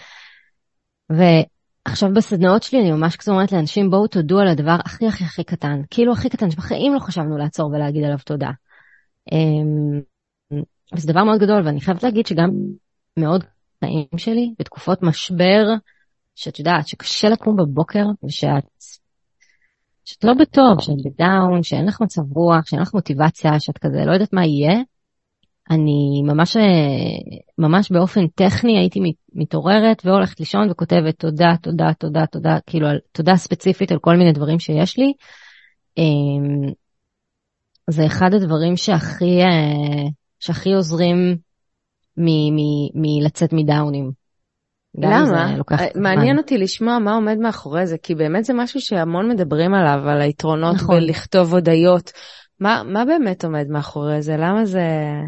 [1.85, 5.43] עכשיו בסדנאות שלי אני ממש כזה אומרת לאנשים בואו תודו על הדבר הכי הכי הכי
[5.43, 8.49] קטן, כאילו הכי קטן שבחיים לא חשבנו לעצור ולהגיד עליו תודה.
[9.31, 10.01] אמ,
[10.95, 12.49] וזה דבר מאוד גדול ואני חייבת להגיד שגם
[13.19, 13.43] מאוד
[13.83, 15.63] חיים שלי בתקופות משבר,
[16.35, 18.63] שאת יודעת שקשה לקום בבוקר ושאת
[20.05, 24.11] שאת לא בטוב, שאת בדאון, שאין לך מצב רוח, שאין לך מוטיבציה, שאת כזה לא
[24.11, 24.81] יודעת מה יהיה,
[25.69, 26.57] אני ממש,
[27.57, 28.99] ממש באופן טכני הייתי
[29.33, 34.59] מתעוררת והולכת לישון וכותבת תודה, תודה, תודה, תודה, כאילו תודה ספציפית על כל מיני דברים
[34.59, 35.13] שיש לי.
[35.97, 36.73] אמ,
[37.89, 39.39] זה אחד הדברים שהכי,
[40.39, 41.37] שהכי עוזרים
[42.95, 44.11] מלצאת מדאונים.
[44.97, 45.55] למה?
[45.95, 50.21] מעניין אותי לשמוע מה עומד מאחורי זה, כי באמת זה משהו שהמון מדברים עליו, על
[50.21, 50.99] היתרונות נכון.
[50.99, 52.11] בלכתוב הודיות.
[52.59, 54.37] מה, מה באמת עומד מאחורי זה?
[54.37, 54.87] למה זה...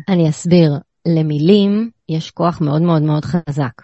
[0.10, 0.72] אני אסביר.
[1.08, 3.82] למילים יש כוח מאוד מאוד מאוד חזק.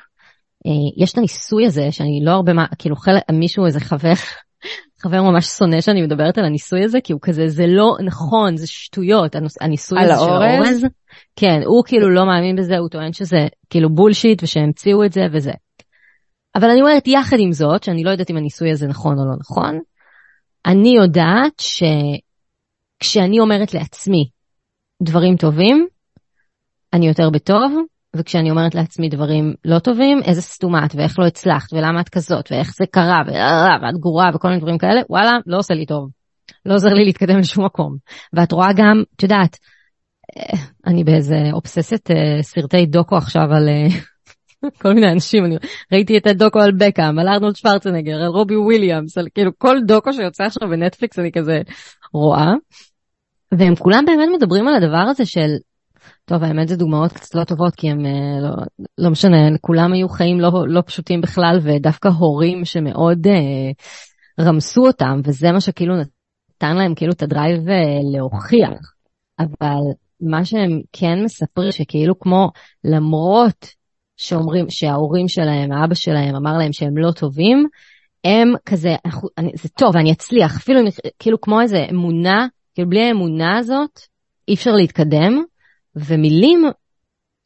[0.66, 4.14] אה, יש את הניסוי הזה שאני לא הרבה מה, כאילו חלק, מישהו, איזה חבר,
[5.02, 8.68] חבר ממש שונא שאני מדברת על הניסוי הזה, כי הוא כזה, זה לא נכון, זה
[8.68, 10.86] שטויות, הניסוי הזה של האורז.
[11.36, 15.52] כן, הוא כאילו לא מאמין בזה, הוא טוען שזה כאילו בולשיט ושהמציאו את זה וזה.
[16.56, 19.36] אבל אני אומרת, יחד עם זאת, שאני לא יודעת אם הניסוי הזה נכון או לא
[19.40, 19.80] נכון,
[20.66, 21.84] אני יודעת ש...
[23.00, 24.30] כשאני אומרת לעצמי
[25.04, 25.88] דברים טובים,
[26.94, 27.72] אני יותר בטוב,
[28.16, 32.52] וכשאני אומרת לעצמי דברים לא טובים, איזה סתומה את ואיך לא הצלחת ולמה את כזאת
[32.52, 33.22] ואיך זה קרה
[33.82, 36.10] ואת גרועה וכל מיני דברים כאלה, וואלה, לא עושה לי טוב.
[36.66, 37.98] לא עוזר לי להתקדם לשום מקום.
[38.34, 39.58] ואת רואה גם, את יודעת,
[40.88, 43.88] אני באיזה אובססת אה, סרטי דוקו עכשיו על אה,
[44.82, 45.58] כל מיני אנשים, אני
[45.94, 50.14] ראיתי את הדוקו על בקאם, על ארנולד שוורצנגר, על רובי וויליאמס, על כאילו כל דוקו
[50.14, 51.62] שיוצא עכשיו בנטפליקס אני כזה
[52.14, 52.54] רואה.
[53.52, 55.50] והם כולם באמת מדברים על הדבר הזה של,
[56.26, 58.50] טוב האמת זה דוגמאות קצת לא טובות כי הם אה, לא,
[58.98, 63.72] לא משנה, כולם היו חיים לא, לא פשוטים בכלל ודווקא הורים שמאוד אה,
[64.46, 67.64] רמסו אותם וזה מה שכאילו נתן להם כאילו את הדרייב
[68.14, 68.94] להוכיח.
[69.40, 69.82] אבל
[70.22, 72.49] מה שהם כן מספרים שכאילו כמו
[72.84, 73.67] למרות
[74.17, 77.67] שאומרים שההורים שלהם, האבא שלהם אמר להם שהם לא טובים,
[78.24, 78.95] הם כזה,
[79.38, 80.80] אני, זה טוב, אני אצליח, אפילו
[81.19, 83.99] כאילו כמו איזה אמונה כאילו בלי האמונה הזאת
[84.47, 85.43] אי אפשר להתקדם,
[85.95, 86.63] ומילים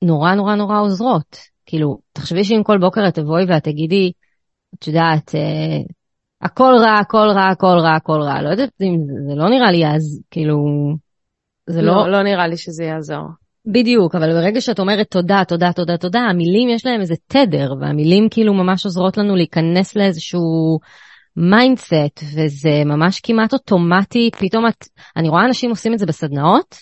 [0.02, 1.38] נורא נורא נורא עוזרות.
[1.66, 4.12] כאילו, תחשבי שאם כל בוקר את תבואי ואת תגידי,
[4.76, 5.82] את יודעת, אה,
[6.42, 8.42] הכל רע, הכל רע, הכל רע, הכל רע.
[8.42, 8.98] לא יודעת אם
[9.30, 10.56] זה לא נראה לי אז, כאילו,
[11.68, 11.94] זה לא...
[11.94, 13.28] לא, לא נראה לי שזה יעזור.
[13.66, 18.28] בדיוק, אבל ברגע שאת אומרת תודה, תודה, תודה, תודה, המילים יש להם איזה תדר, והמילים
[18.32, 20.80] כאילו ממש עוזרות לנו להיכנס לאיזשהו
[21.38, 24.86] mindset, וזה ממש כמעט אוטומטי, פתאום את,
[25.18, 26.76] אני רואה אנשים עושים את זה בסדנאות,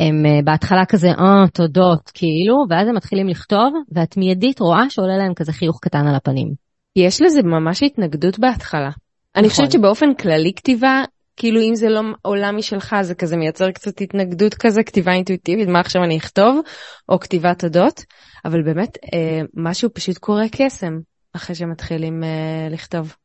[0.00, 5.16] הם uh, בהתחלה כזה, אה, תודות, כאילו, ואז הם מתחילים לכתוב, ואת מיידית רואה שעולה
[5.16, 6.48] להם כזה חיוך קטן על הפנים.
[6.96, 8.88] יש לזה ממש התנגדות בהתחלה.
[8.88, 9.00] נכון.
[9.36, 11.04] אני חושבת שבאופן כללי כתיבה,
[11.36, 15.80] כאילו אם זה לא עולם משלך, זה כזה מייצר קצת התנגדות כזה, כתיבה אינטואיטיבית, מה
[15.80, 16.60] עכשיו אני אכתוב,
[17.08, 18.04] או כתיבת תודות,
[18.44, 20.98] אבל באמת, אה, משהו פשוט קורה קסם
[21.32, 23.16] אחרי שמתחילים אה, לכתוב.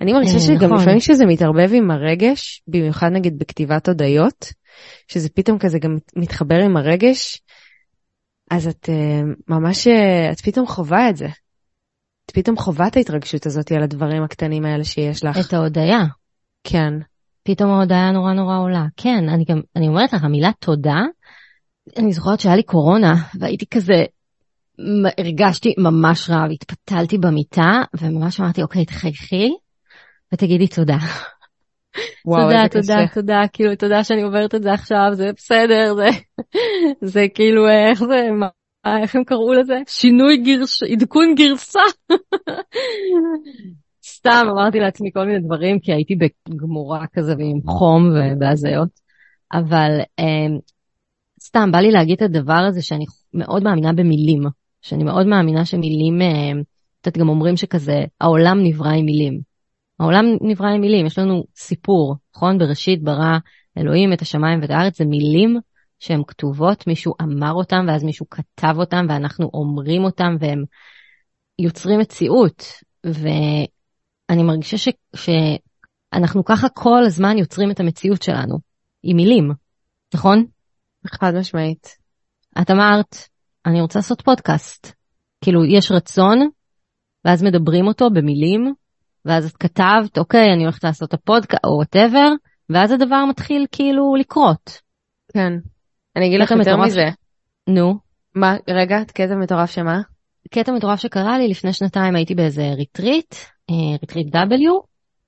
[0.00, 0.78] אני מרגישה אה, שגם נכון.
[0.78, 4.52] לפעמים כשזה מתערבב עם הרגש, במיוחד נגיד בכתיבת הודיות,
[5.08, 7.42] שזה פתאום כזה גם מתחבר עם הרגש,
[8.50, 11.26] אז את uh, ממש, uh, את פתאום חווה את זה.
[12.26, 15.38] את פתאום חווה את ההתרגשות הזאת על הדברים הקטנים האלה שיש לך.
[15.48, 15.98] את ההודיה.
[16.64, 16.92] כן.
[17.44, 18.84] פתאום ההודיה נורא נורא עולה.
[18.96, 21.00] כן, אני גם, אני אומרת לך, המילה תודה,
[21.98, 24.04] אני זוכרת שהיה לי קורונה, והייתי כזה,
[25.18, 29.50] הרגשתי ממש רע, והתפתלתי במיטה, וממש אמרתי, אוקיי, תחייכי,
[30.32, 30.96] ותגידי תודה.
[32.26, 33.14] וואו, תודה, תודה, קשה.
[33.14, 36.08] תודה, כאילו תודה שאני עוברת את זה עכשיו, זה בסדר, זה,
[37.12, 38.48] זה כאילו, איך זה, מה,
[39.02, 39.76] איך הם קראו לזה?
[39.86, 41.80] שינוי גרש, עדכון גרסה.
[44.06, 48.88] סתם אמרתי לעצמי כל מיני דברים, כי הייתי בגמורה כזה ועם חום ובהזיות,
[49.52, 50.60] אבל um,
[51.40, 54.42] סתם בא לי להגיד את הדבר הזה שאני מאוד מאמינה במילים,
[54.82, 56.18] שאני מאוד מאמינה שמילים,
[57.00, 59.40] את יודעת, גם אומרים שכזה, העולם נברא עם מילים.
[60.00, 62.58] העולם נברא עם מילים, יש לנו סיפור, נכון?
[62.58, 63.38] בראשית ברא
[63.78, 65.58] אלוהים את השמיים ואת הארץ, זה מילים
[66.00, 70.64] שהן כתובות, מישהו אמר אותם ואז מישהו כתב אותם ואנחנו אומרים אותם והם
[71.58, 72.64] יוצרים מציאות.
[74.28, 74.88] ואני מרגישה ש...
[75.16, 78.58] שאנחנו ככה כל הזמן יוצרים את המציאות שלנו,
[79.02, 79.52] עם מילים,
[80.14, 80.44] נכון?
[81.06, 81.96] חד משמעית.
[82.62, 83.16] את אמרת,
[83.66, 84.92] אני רוצה לעשות פודקאסט.
[85.40, 86.48] כאילו, יש רצון,
[87.24, 88.74] ואז מדברים אותו במילים,
[89.24, 92.28] ואז את כתבת, אוקיי, אני הולכת לעשות את הפודקאסט, או whatever,
[92.70, 94.78] ואז הדבר מתחיל כאילו לקרות.
[95.32, 95.52] כן.
[96.16, 97.04] אני אגיד לך יותר מזה.
[97.68, 97.98] נו.
[98.34, 100.00] מה, רגע, קטע מטורף שמה?
[100.50, 103.34] קטע מטורף שקרה לי, לפני שנתיים הייתי באיזה ריטריט,
[103.70, 104.38] ריטריט W,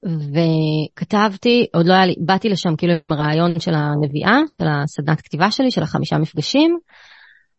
[0.05, 5.51] וכתבתי, עוד לא היה לי, באתי לשם כאילו עם הרעיון של הנביאה, של הסדנת כתיבה
[5.51, 6.78] שלי, של החמישה מפגשים,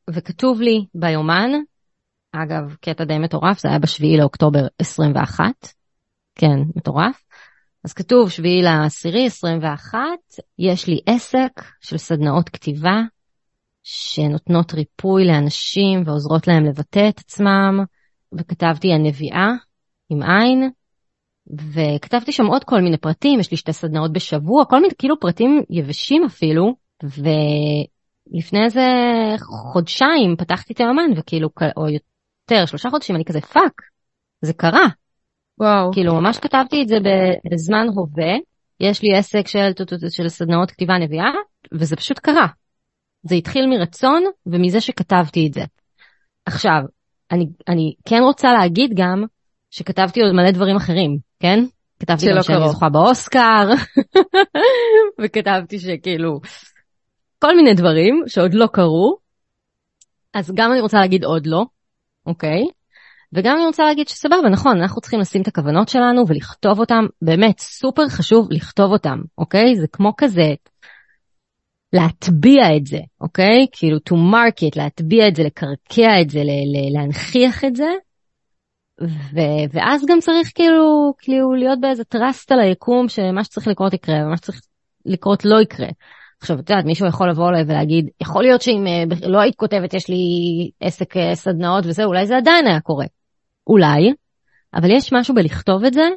[0.09, 1.49] וכתוב לי ביומן,
[2.31, 5.43] אגב, קטע די מטורף, זה היה בשביעי לאוקטובר 21,
[6.35, 7.23] כן, מטורף.
[7.83, 9.99] אז כתוב שביעי לעשירי 21,
[10.59, 11.51] יש לי עסק
[11.81, 13.01] של סדנאות כתיבה
[13.83, 17.79] שנותנות ריפוי לאנשים ועוזרות להם לבטא את עצמם,
[18.33, 19.51] וכתבתי הנביעה
[20.09, 20.69] עם עין,
[21.73, 25.61] וכתבתי שם עוד כל מיני פרטים, יש לי שתי סדנאות בשבוע, כל מיני כאילו פרטים
[25.69, 28.85] יבשים אפילו, ולפני איזה
[29.73, 33.81] חודשיים פתחתי את היומן וכאילו, או יותר, שלושה חודשים, אני כזה fuck,
[34.41, 34.87] זה קרה.
[35.59, 35.91] וואו.
[35.93, 36.97] כאילו ממש כתבתי את זה
[37.51, 38.35] בזמן הווה,
[38.79, 39.71] יש לי עסק של,
[40.09, 41.31] של סדנאות כתיבה נביעה,
[41.73, 42.47] וזה פשוט קרה.
[43.23, 45.63] זה התחיל מרצון ומזה שכתבתי את זה.
[46.45, 46.81] עכשיו,
[47.31, 49.25] אני, אני כן רוצה להגיד גם
[49.71, 51.59] שכתבתי עוד מלא דברים אחרים, כן?
[51.99, 53.69] כתבתי גם שאני זוכה באוסקר,
[55.21, 56.39] וכתבתי שכאילו,
[57.39, 59.17] כל מיני דברים שעוד לא קרו,
[60.33, 61.65] אז גם אני רוצה להגיד עוד לא,
[62.25, 62.65] אוקיי?
[63.33, 67.59] וגם אני רוצה להגיד שסבבה, נכון, אנחנו צריכים לשים את הכוונות שלנו ולכתוב אותם, באמת
[67.59, 69.75] סופר חשוב לכתוב אותם, אוקיי?
[69.75, 70.53] זה כמו כזה
[71.93, 73.65] להטביע את זה, אוקיי?
[73.71, 76.41] כאילו to market, להטביע את זה, לקרקע את זה,
[76.93, 77.89] להנכיח את זה.
[79.01, 84.15] ו- ואז גם צריך כאילו, כאילו להיות באיזה טראסט על היקום שמה שצריך לקרות יקרה
[84.25, 84.61] ומה שצריך
[85.05, 85.87] לקרות לא יקרה.
[86.41, 89.93] עכשיו, את יודעת, מישהו יכול לבוא אליי ולהגיד, יכול להיות שאם uh, לא היית כותבת,
[89.93, 90.15] יש לי
[90.79, 93.05] עסק uh, סדנאות וזה, אולי זה עדיין היה קורה.
[93.67, 94.13] אולי,
[94.73, 96.09] אבל יש משהו בלכתוב את זה,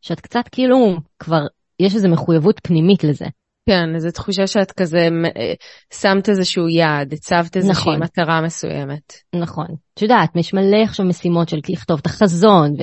[0.00, 1.40] שאת קצת כאילו, כבר,
[1.80, 3.26] יש איזו מחויבות פנימית לזה.
[3.66, 5.52] כן, איזו תחושה שאת כזה אה,
[5.92, 8.02] שמת איזשהו יעד, הצבת איזושהי נכון.
[8.02, 9.12] מטרה מסוימת.
[9.34, 9.66] נכון.
[9.94, 12.74] את יודעת, יש מלא עכשיו משימות של לכתוב את החזון,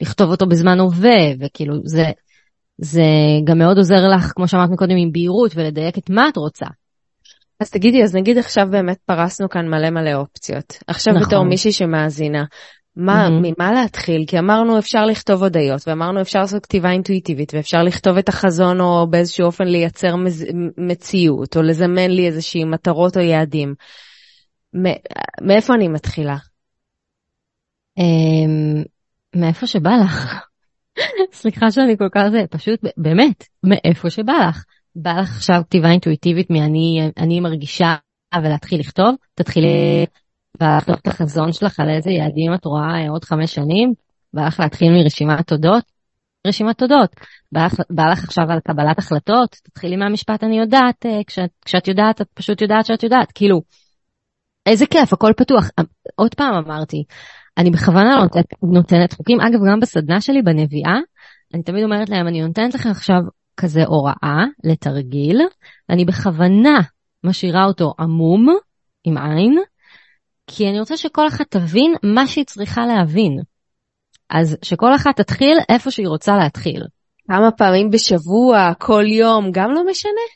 [0.00, 2.04] ולכתוב אותו בזמן הווה, וכאילו זה,
[2.78, 3.02] זה
[3.44, 6.66] גם מאוד עוזר לך, כמו שאמרת מקודם, עם בהירות ולדייק את מה את רוצה.
[7.60, 10.76] אז תגידי, אז נגיד עכשיו באמת פרסנו כאן מלא מלא אופציות.
[10.86, 11.26] עכשיו נכון.
[11.26, 12.44] בתור מישהי שמאזינה,
[12.96, 13.52] מה, mm-hmm.
[13.58, 14.24] ממה להתחיל?
[14.26, 19.06] כי אמרנו אפשר לכתוב הודיות, ואמרנו אפשר לעשות כתיבה אינטואיטיבית, ואפשר לכתוב את החזון או
[19.10, 20.46] באיזשהו אופן לייצר מז...
[20.78, 23.74] מציאות, או לזמן לי איזושהי מטרות או יעדים.
[25.42, 26.36] מאיפה אני מתחילה?
[27.98, 28.82] אמ,
[29.36, 30.44] מאיפה שבא לך.
[31.32, 34.64] סליחה שאני כל כך זה, פשוט באמת, מאיפה שבא לך.
[34.96, 37.94] בא לך עכשיו כתיבה אינטואיטיבית מאני אני מרגישה
[38.42, 40.06] ולהתחיל לכתוב, תתחילי
[40.60, 43.92] ולכתוב את החזון שלך על איזה יעדים את רואה עוד חמש שנים,
[44.34, 45.84] בא לך להתחיל מרשימת תודות,
[46.46, 47.10] רשימת תודות.
[47.52, 52.20] בא בא לך עכשיו על קבלת החלטות, תתחילי מהמשפט אני יודעת, אה, כשאת, כשאת יודעת
[52.20, 53.62] את פשוט יודעת שאת יודעת, כאילו,
[54.66, 55.70] איזה כיף, הכל פתוח.
[56.16, 57.04] עוד פעם אמרתי,
[57.58, 60.98] אני בכוונה לא נותנת, נותנת חוקים, אגב גם בסדנה שלי בנביאה,
[61.54, 63.20] אני תמיד אומרת להם, אני נותנת לכם עכשיו
[63.56, 65.40] כזה הוראה לתרגיל,
[65.90, 66.80] אני בכוונה
[67.24, 68.46] משאירה אותו עמום,
[69.04, 69.58] עם עין,
[70.52, 73.40] כי אני רוצה שכל אחת תבין מה שהיא צריכה להבין.
[74.30, 76.82] אז שכל אחת תתחיל איפה שהיא רוצה להתחיל.
[77.28, 80.26] כמה פעמים בשבוע, כל יום, גם לא משנה?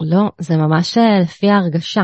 [0.00, 2.02] לא, זה ממש אה, לפי ההרגשה.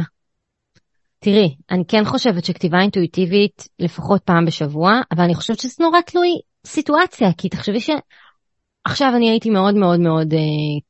[1.19, 6.41] תראי, אני כן חושבת שכתיבה אינטואיטיבית לפחות פעם בשבוע, אבל אני חושבת שזה נורא תלוי
[6.67, 10.39] סיטואציה, כי תחשבי שעכשיו אני הייתי מאוד מאוד מאוד אה,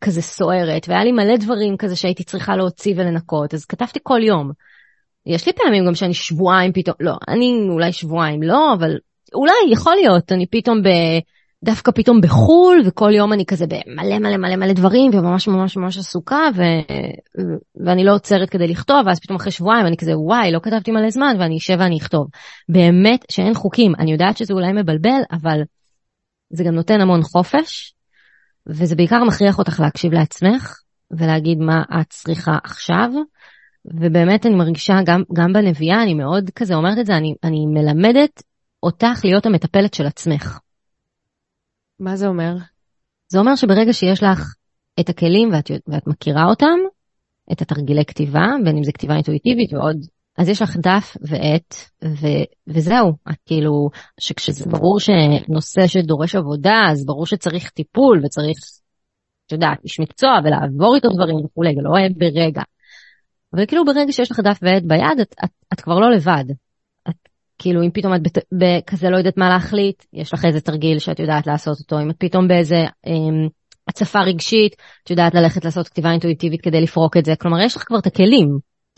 [0.01, 4.51] כזה סוערת, והיה לי מלא דברים כזה שהייתי צריכה להוציא ולנקות, אז כתבתי כל יום.
[5.27, 8.91] יש לי פעמים גם שאני שבועיים פתאום, לא, אני אולי שבועיים לא, אבל
[9.35, 10.89] אולי יכול להיות, אני פתאום ב...
[11.65, 15.99] דווקא פתאום בחו"ל, וכל יום אני כזה במלא מלא מלא מלא דברים, וממש ממש ממש
[15.99, 16.63] עסוקה, ו...
[17.87, 21.11] ואני לא עוצרת כדי לכתוב, ואז פתאום אחרי שבועיים אני כזה, וואי, לא כתבתי מלא
[21.11, 22.27] זמן, ואני אשב ואני אכתוב.
[22.69, 25.61] באמת שאין חוקים, אני יודעת שזה אולי מבלבל, אבל
[26.51, 27.95] זה גם נותן המון חופש,
[28.67, 30.75] וזה בעיקר מכריח אותך להקשיב לעצמך,
[31.11, 33.09] ולהגיד מה את צריכה עכשיו,
[33.85, 38.43] ובאמת אני מרגישה גם, גם בנביאה, אני מאוד כזה אומרת את זה, אני, אני מלמדת
[38.83, 40.59] אותך להיות המטפלת של עצמך.
[42.01, 42.55] מה זה אומר?
[43.29, 44.55] זה אומר שברגע שיש לך
[45.01, 46.79] את הכלים ואת, ואת מכירה אותם,
[47.53, 49.97] את התרגילי כתיבה, בין אם זה כתיבה אינטואיטיבית ועוד,
[50.39, 51.75] אז יש לך דף ועט,
[52.05, 52.27] ו,
[52.67, 58.59] וזהו, את כאילו, שכשזה ברור שנושא שדורש עבודה, אז ברור שצריך טיפול וצריך,
[59.47, 62.63] את יודעת, איש מקצוע ולעבור איתו דברים וכולי, ולא ברגע.
[63.55, 66.45] אבל כאילו ברגע שיש לך דף ועט ביד, את, את, את כבר לא לבד.
[67.09, 67.15] את,
[67.59, 68.21] כאילו אם פתאום את
[68.87, 72.01] כזה לא יודעת מה להחליט, יש לך איזה תרגיל שאת יודעת לעשות אותו.
[72.01, 73.49] אם את פתאום באיזה אמ,
[73.89, 77.37] הצפה רגשית, את יודעת ללכת לעשות כתיבה אינטואיטיבית כדי לפרוק את זה.
[77.37, 78.49] כלומר, יש לך כבר את הכלים,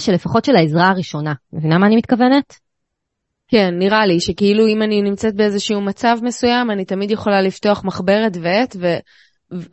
[0.01, 1.33] שלפחות של העזרה הראשונה.
[1.53, 2.55] מבינה מה אני מתכוונת?
[3.49, 8.37] כן, נראה לי שכאילו אם אני נמצאת באיזשהו מצב מסוים, אני תמיד יכולה לפתוח מחברת
[8.43, 8.99] ועט ו-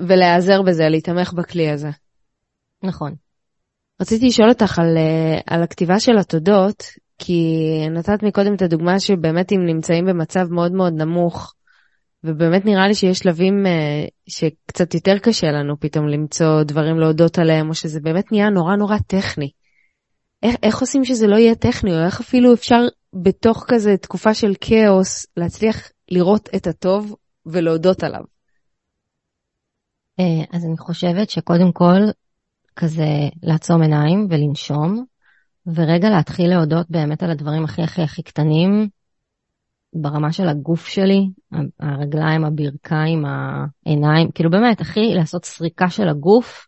[0.08, 1.90] ולהיעזר בזה, להתמך בכלי הזה.
[2.84, 3.16] נכון.
[4.02, 6.84] רציתי לשאול אותך על, אה, על הכתיבה של התודות,
[7.18, 7.58] כי
[7.92, 11.54] נתת מקודם את הדוגמה שבאמת אם נמצאים במצב מאוד מאוד נמוך,
[12.24, 17.70] ובאמת נראה לי שיש שלבים uh, שקצת יותר קשה לנו פתאום למצוא דברים להודות עליהם,
[17.70, 19.52] או שזה באמת נהיה נורא נורא טכני.
[20.44, 22.80] איך, איך עושים שזה לא יהיה טכני, או איך אפילו אפשר
[23.24, 28.22] בתוך כזה תקופה של כאוס להצליח לראות את הטוב ולהודות עליו?
[30.20, 32.00] אה, אז אני חושבת שקודם כל,
[32.82, 35.06] כזה לעצום עיניים ולנשום,
[35.68, 38.90] ורגע להתחיל להודות באמת על הדברים הכי הכי הכי קטנים,
[39.94, 41.30] ברמה של הגוף שלי,
[41.80, 46.68] הרגליים, הברכיים, העיניים, כאילו באמת, הכי לעשות סריקה של הגוף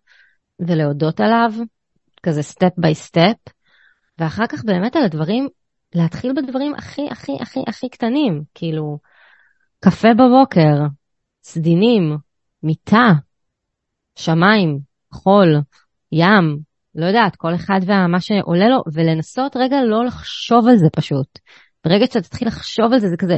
[0.60, 1.52] ולהודות עליו,
[2.24, 3.38] כזה step by step,
[4.20, 5.48] ואחר כך באמת על הדברים,
[5.96, 8.98] להתחיל בדברים הכי הכי הכי הכי קטנים, כאילו,
[9.80, 10.88] קפה בבוקר,
[11.44, 12.18] סדינים,
[12.64, 13.12] מיטה,
[14.16, 14.80] שמיים,
[15.12, 15.62] חול,
[16.14, 16.60] ים,
[16.96, 21.40] לא יודעת, כל אחד ומה שעולה לו, ולנסות רגע לא לחשוב על זה פשוט.
[21.86, 23.38] ברגע שאתה תתחיל לחשוב על זה, זה כזה,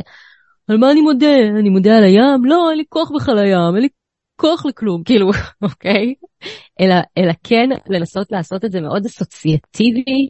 [0.67, 1.35] על מה אני מודה?
[1.59, 2.45] אני מודה על הים?
[2.45, 3.89] לא, אין לי כוח בכלל לים, אין לי
[4.35, 5.29] כוח לכלום, כאילו,
[5.61, 6.13] אוקיי?
[6.81, 10.29] אלא, אלא כן לנסות לעשות את זה מאוד אסוציאטיבי,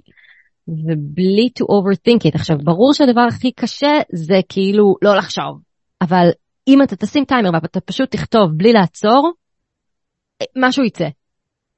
[0.68, 2.36] ובלי to overthink it.
[2.36, 5.62] עכשיו, ברור שהדבר הכי קשה זה כאילו לא לחשוב,
[6.02, 6.30] אבל
[6.68, 9.32] אם אתה תשים טיימר ואתה פשוט תכתוב בלי לעצור,
[10.56, 11.08] משהו יצא.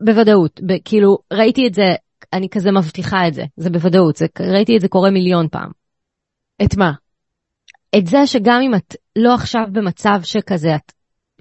[0.05, 0.59] בוודאות.
[0.85, 1.95] כאילו, ראיתי את זה,
[2.33, 4.15] אני כזה מבטיחה את זה, זה בוודאות.
[4.15, 5.69] זה, ראיתי את זה קורה מיליון פעם.
[6.63, 6.91] את מה?
[7.97, 10.91] את זה שגם אם את לא עכשיו במצב שכזה, את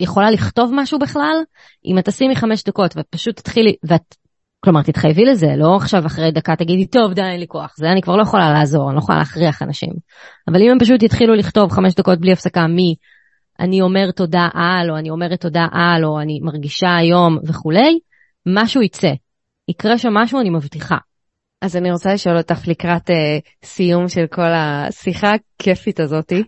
[0.00, 1.36] יכולה לכתוב משהו בכלל,
[1.84, 4.14] אם את תשימי חמש דקות ואת פשוט תתחילי, ואת,
[4.60, 8.02] כלומר תתחייבי לזה, לא עכשיו אחרי דקה תגידי, טוב די אין לי כוח, זה אני
[8.02, 9.92] כבר לא יכולה לעזור, אני לא יכולה להכריח אנשים.
[10.48, 12.94] אבל אם הם פשוט יתחילו לכתוב חמש דקות בלי הפסקה מי
[13.60, 17.98] אני אומר תודה על, או אני אומרת תודה על, או אני מרגישה היום וכולי,
[18.46, 19.12] משהו יצא.
[19.68, 20.96] יקרה שם משהו, אני מבטיחה.
[21.62, 26.42] אז אני רוצה לשאול אותך לקראת אה, סיום של כל השיחה הכיפית הזאתי.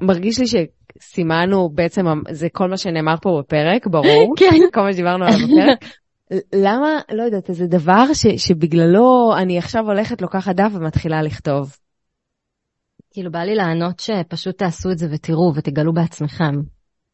[0.00, 4.34] מרגיש לי שסימנו בעצם, זה כל מה שנאמר פה בפרק, ברור.
[4.38, 4.58] כן.
[4.74, 5.78] כל מה שדיברנו עליו בפרק.
[6.64, 11.76] למה, לא יודעת, איזה דבר ש, שבגללו אני עכשיו הולכת, לוקחת דף ומתחילה לכתוב.
[13.10, 16.54] כאילו בא לי לענות שפשוט תעשו את זה ותראו ותגלו בעצמכם.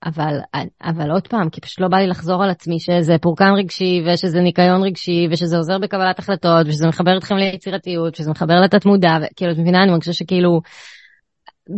[0.05, 0.39] אבל,
[0.83, 4.41] אבל עוד פעם, כי פשוט לא בא לי לחזור על עצמי שזה פורקן רגשי ושזה
[4.41, 9.53] ניקיון רגשי ושזה עוזר בקבלת החלטות ושזה מחבר אתכם ליצירתיות ושזה מחבר לתת מודע וכאילו
[9.53, 10.61] את מבינה אני מרגישה שכאילו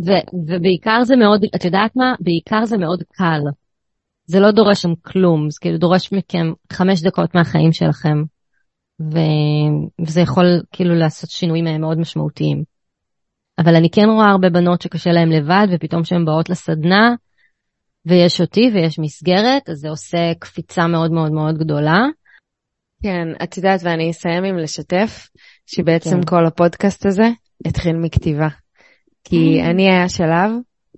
[0.07, 0.11] ו,
[0.49, 3.41] ובעיקר זה מאוד את יודעת מה בעיקר זה מאוד קל.
[4.27, 8.23] זה לא דורש שם כלום זה כאילו דורש מכם חמש דקות מהחיים שלכם
[9.01, 9.19] ו,
[10.07, 12.63] וזה יכול כאילו לעשות שינויים מאוד משמעותיים.
[13.59, 17.15] אבל אני כן רואה הרבה בנות שקשה להן לבד ופתאום שהן באות לסדנה
[18.09, 21.99] ויש אותי ויש מסגרת, אז זה עושה קפיצה מאוד מאוד מאוד גדולה.
[23.03, 25.29] כן, את יודעת, ואני אסיים עם לשתף,
[25.67, 26.27] שבעצם כן.
[26.27, 27.29] כל הפודקאסט הזה
[27.65, 28.49] התחיל מכתיבה.
[29.25, 29.65] כי mm.
[29.71, 30.51] אני היה שלב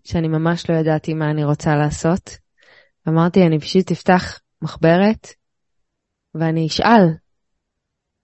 [0.04, 2.30] שאני ממש לא ידעתי מה אני רוצה לעשות.
[3.08, 5.26] אמרתי, אני פשוט אפתח מחברת
[6.34, 7.06] ואני אשאל,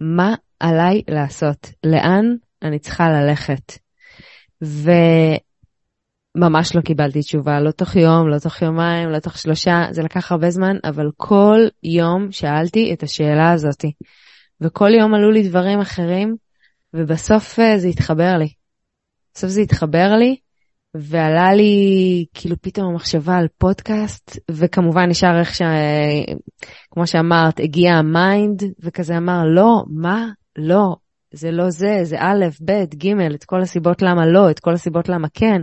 [0.01, 1.73] מה עליי לעשות?
[1.85, 2.25] לאן
[2.63, 3.73] אני צריכה ללכת?
[4.65, 4.91] ו...
[6.37, 10.33] ממש לא קיבלתי תשובה, לא תוך יום, לא תוך יומיים, לא תוך שלושה, זה לקח
[10.33, 13.93] הרבה זמן, אבל כל יום שאלתי את השאלה הזאתי.
[14.61, 16.37] וכל יום עלו לי דברים אחרים,
[16.95, 18.49] ובסוף אה, זה התחבר לי.
[19.35, 20.37] בסוף זה התחבר לי,
[20.95, 25.63] ועלה לי כאילו פתאום המחשבה על פודקאסט, וכמובן נשאר איך ש...
[26.91, 30.27] כמו שאמרת, הגיע ה mind, וכזה אמר, לא, מה?
[30.59, 30.97] לא,
[31.33, 35.09] זה לא זה, זה א', ב', ג', את כל הסיבות למה לא, את כל הסיבות
[35.09, 35.63] למה כן.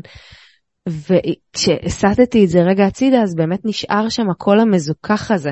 [0.89, 5.51] וכשהסטתי את זה רגע הצידה, אז באמת נשאר שם הקול המזוכך הזה,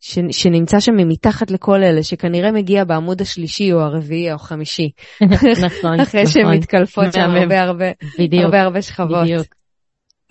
[0.00, 4.90] ש, שנמצא שם מתחת לכל אלה, שכנראה מגיע בעמוד השלישי או הרביעי או החמישי.
[5.66, 6.54] נכון, אחרי נכון.
[6.54, 9.24] מתקלפות שם הרבה הרבה, בדיוק, הרבה הרבה שכבות.
[9.24, 9.46] בדיוק.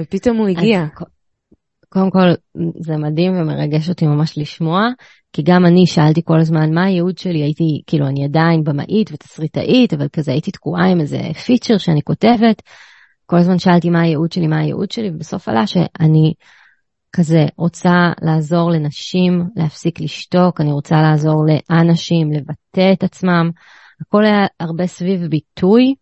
[0.02, 0.82] ופתאום הוא הגיע.
[0.82, 1.04] אז,
[1.90, 2.34] קודם כל,
[2.80, 4.82] זה מדהים ומרגש אותי ממש לשמוע,
[5.34, 9.94] כי גם אני שאלתי כל הזמן מה הייעוד שלי, הייתי, כאילו, אני עדיין במאית ותסריטאית,
[9.94, 12.62] אבל כזה הייתי תקועה עם איזה פיצ'ר שאני כותבת.
[13.30, 16.34] כל הזמן שאלתי מה הייעוד שלי, מה הייעוד שלי, ובסוף עלה שאני
[17.14, 23.50] כזה רוצה לעזור לנשים להפסיק לשתוק, אני רוצה לעזור לאנשים לבטא את עצמם.
[24.02, 25.96] הכל היה הרבה סביב ביטוי,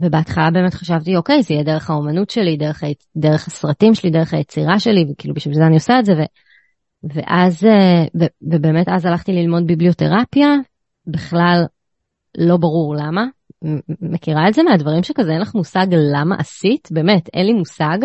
[0.00, 2.84] ובהתחלה באמת חשבתי, אוקיי, זה יהיה דרך האומנות שלי, דרך,
[3.16, 6.22] דרך הסרטים שלי, דרך היצירה שלי, וכאילו בשביל זה אני עושה את זה, ו,
[7.14, 10.48] ואז, אה, ו, ובאמת אז הלכתי ללמוד ביבליותרפיה,
[11.06, 11.64] בכלל
[12.38, 13.26] לא ברור למה,
[14.00, 17.98] מכירה את זה מהדברים שכזה אין לך מושג למה עשית, באמת, אין לי מושג.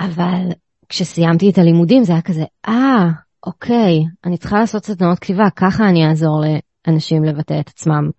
[0.00, 0.42] אבל
[0.88, 3.08] כשסיימתי את הלימודים זה היה כזה, אה,
[3.46, 6.42] אוקיי, אני צריכה לעשות סדנאות כתיבה, ככה אני אעזור
[6.86, 8.10] לאנשים לבטא את עצמם.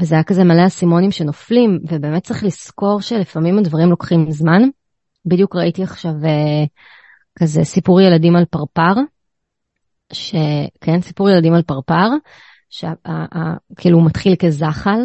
[0.00, 4.62] וזה היה כזה מלא אסימונים שנופלים, ובאמת צריך לזכור שלפעמים הדברים לוקחים זמן.
[5.26, 6.64] בדיוק ראיתי עכשיו אה,
[7.38, 8.94] כזה סיפור ילדים על פרפר,
[10.12, 12.08] שכן, סיפור ילדים על פרפר,
[12.74, 15.00] שכאילו הוא מתחיל כזחל,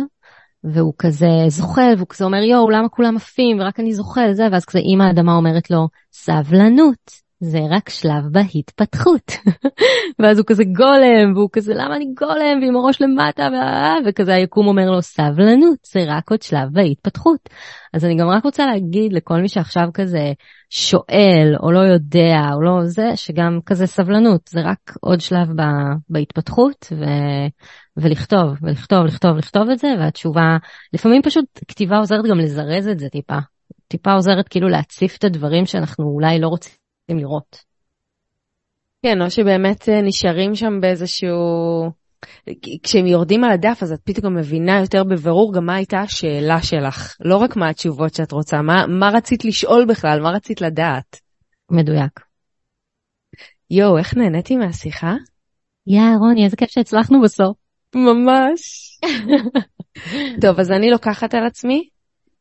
[0.63, 4.65] והוא כזה זוחל, והוא כזה אומר יואו למה כולם עפים ורק אני זוחל זה, ואז
[4.65, 7.28] כזה אימא האדמה אומרת לו סבלנות.
[7.39, 9.31] זה רק שלב בהתפתחות.
[10.19, 13.47] ואז הוא כזה גולם, והוא כזה למה אני גולם, ועם הראש למטה,
[14.05, 17.49] וכזה היקום אומר לו סבלנות, זה רק עוד שלב בהתפתחות.
[17.93, 20.33] אז אני גם רק רוצה להגיד לכל מי שעכשיו כזה
[20.69, 25.63] שואל, או לא יודע, או לא זה, שגם כזה סבלנות, זה רק עוד שלב ב,
[26.09, 27.03] בהתפתחות, ו,
[27.97, 30.57] ולכתוב, ולכתוב, לכתוב, לכתוב את זה, והתשובה,
[30.93, 33.37] לפעמים פשוט כתיבה עוזרת גם לזרז את זה טיפה.
[33.87, 36.78] טיפה עוזרת כאילו להציף את הדברים שאנחנו אולי לא רוצים
[37.17, 37.63] לראות.
[39.05, 41.39] כן, או שבאמת אה, נשארים שם באיזשהו...
[42.83, 47.15] כשהם יורדים על הדף אז את פתאום מבינה יותר בבירור גם מה הייתה השאלה שלך,
[47.19, 51.19] לא רק מה התשובות שאת רוצה, מה, מה רצית לשאול בכלל, מה רצית לדעת.
[51.71, 52.19] מדויק.
[53.71, 55.13] יואו, איך נהניתי מהשיחה?
[55.87, 57.57] יא, רוני, איזה כיף שהצלחנו בסוף.
[57.95, 58.59] ממש.
[60.41, 61.89] טוב, אז אני לוקחת על עצמי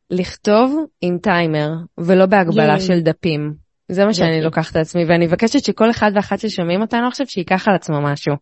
[0.09, 3.68] לכתוב עם טיימר, ולא בהגבלה של דפים.
[3.89, 7.67] זה מה שאני לוקחת על עצמי, ואני מבקשת שכל אחד ואחת ששומעים אותנו עכשיו, שייקח
[7.67, 8.33] על עצמו משהו.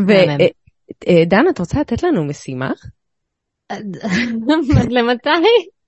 [0.00, 0.36] ודן,
[1.08, 2.70] אה, את רוצה לתת לנו משימה?
[4.96, 5.28] למתי?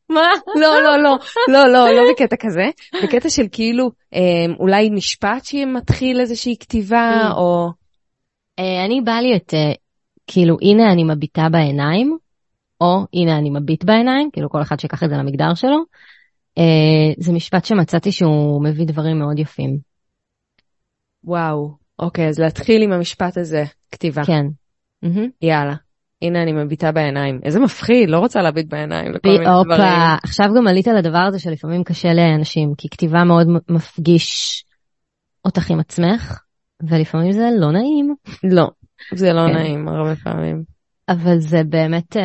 [0.08, 0.28] מה?
[0.60, 2.64] לא, לא, לא, לא, לא, לא בקטע כזה,
[3.02, 7.68] בקטע של כאילו אה, אולי משפט שמתחיל איזושהי כתיבה, או...
[8.58, 9.54] אה, אני בא לי את,
[10.26, 12.18] כאילו, הנה אני מביטה בעיניים,
[12.80, 15.84] או הנה אני מביט בעיניים, כאילו כל אחד שיקח את זה למגדר שלו.
[17.18, 19.78] זה משפט שמצאתי שהוא מביא דברים מאוד יפים.
[21.24, 24.22] וואו, אוקיי, אז להתחיל עם המשפט הזה, כתיבה.
[24.24, 24.46] כן.
[25.42, 25.74] יאללה.
[26.22, 27.40] הנה אני מביטה בעיניים.
[27.42, 29.56] איזה מפחיד, לא רוצה להביט בעיניים לכל מיני דברים.
[29.56, 34.64] הופה, עכשיו גם עלית לדבר הזה שלפעמים קשה לאנשים, כי כתיבה מאוד מפגיש
[35.44, 36.40] אותך עם עצמך,
[36.82, 38.14] ולפעמים זה לא נעים.
[38.44, 38.70] לא,
[39.14, 39.54] זה לא כן.
[39.54, 40.73] נעים הרבה פעמים.
[41.08, 42.22] אבל זה באמת, אה,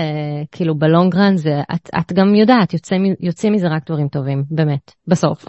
[0.51, 5.45] כאילו בלונגרן זה, את, את גם יודעת, יוצא, יוצאים מזה רק דברים טובים, באמת, בסוף.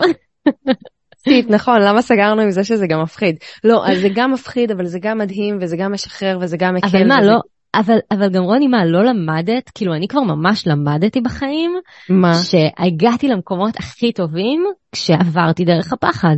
[1.24, 3.36] סיט, נכון, למה סגרנו עם זה שזה גם מפחיד?
[3.64, 6.86] לא, אז זה גם מפחיד, אבל זה גם מדהים, וזה גם משחרר, וזה גם מקל.
[6.86, 7.26] אבל מה, וזה...
[7.26, 7.40] לא,
[7.74, 9.70] אבל, אבל גם רוני, מה, לא למדת?
[9.74, 11.70] כאילו, אני כבר ממש למדתי בחיים.
[12.08, 12.32] מה?
[12.34, 16.36] שהגעתי למקומות הכי טובים כשעברתי דרך הפחד.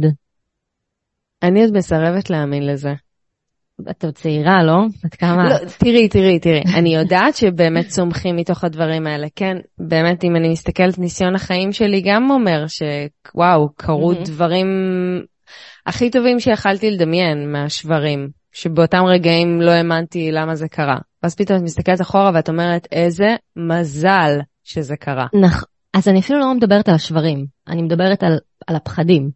[1.43, 2.93] אני עוד מסרבת להאמין לזה.
[3.91, 4.79] את עוד צעירה, לא?
[5.05, 5.49] בת כמה?
[5.49, 9.57] לא, תראי, תראי, תראי, אני יודעת שבאמת צומחים מתוך הדברים האלה, כן?
[9.79, 14.67] באמת, אם אני מסתכלת, ניסיון החיים שלי גם אומר שוואו, קרו דברים
[15.87, 20.97] הכי טובים שיכלתי לדמיין מהשברים, שבאותם רגעים לא האמנתי למה זה קרה.
[21.23, 25.27] ואז פתאום את מסתכלת אחורה ואת אומרת, איזה מזל שזה קרה.
[25.35, 25.65] נכון,
[25.95, 29.31] אז אני אפילו לא מדברת על השברים, אני מדברת על, על הפחדים.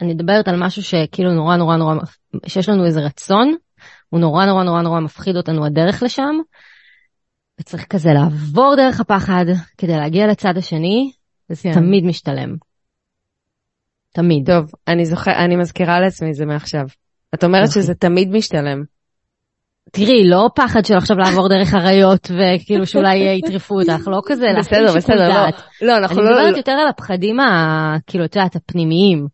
[0.00, 1.94] אני מדברת על משהו שכאילו נורא נורא נורא,
[2.46, 3.54] שיש לנו איזה רצון,
[4.14, 6.36] הוא נורא נורא נורא נורא מפחיד אותנו הדרך לשם,
[7.60, 9.44] וצריך כזה לעבור דרך הפחד
[9.78, 11.12] כדי להגיע לצד השני,
[11.50, 11.72] וזה כן.
[11.72, 12.56] תמיד משתלם.
[14.12, 14.46] תמיד.
[14.46, 16.84] טוב, אני זוכר, אני מזכירה לעצמי זה מעכשיו.
[17.34, 18.82] את אומרת שזה תמיד משתלם.
[19.92, 24.94] תראי, לא פחד של עכשיו לעבור דרך אריות וכאילו שאולי יטרפו אותך, לא כזה, בסדר,
[24.96, 25.46] בסדר, לא,
[25.82, 26.28] לא, אנחנו לא...
[26.28, 27.36] אני מדברת יותר על הפחדים,
[28.06, 29.26] כאילו, את יודעת, הפנימיים.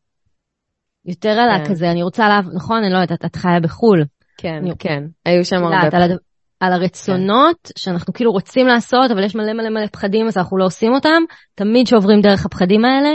[1.04, 1.62] יותר על כן.
[1.62, 4.04] הכזה, אני רוצה לעבור, נכון, אני לא יודעת, את חיה בחו"ל.
[4.40, 6.16] כן, כן, היו שם הרבה פחדים.
[6.60, 7.72] על הרצונות כן.
[7.76, 11.22] שאנחנו כאילו רוצים לעשות, אבל יש מלא מלא מלא פחדים, אז אנחנו לא עושים אותם.
[11.54, 13.10] תמיד שעוברים דרך הפחדים האלה,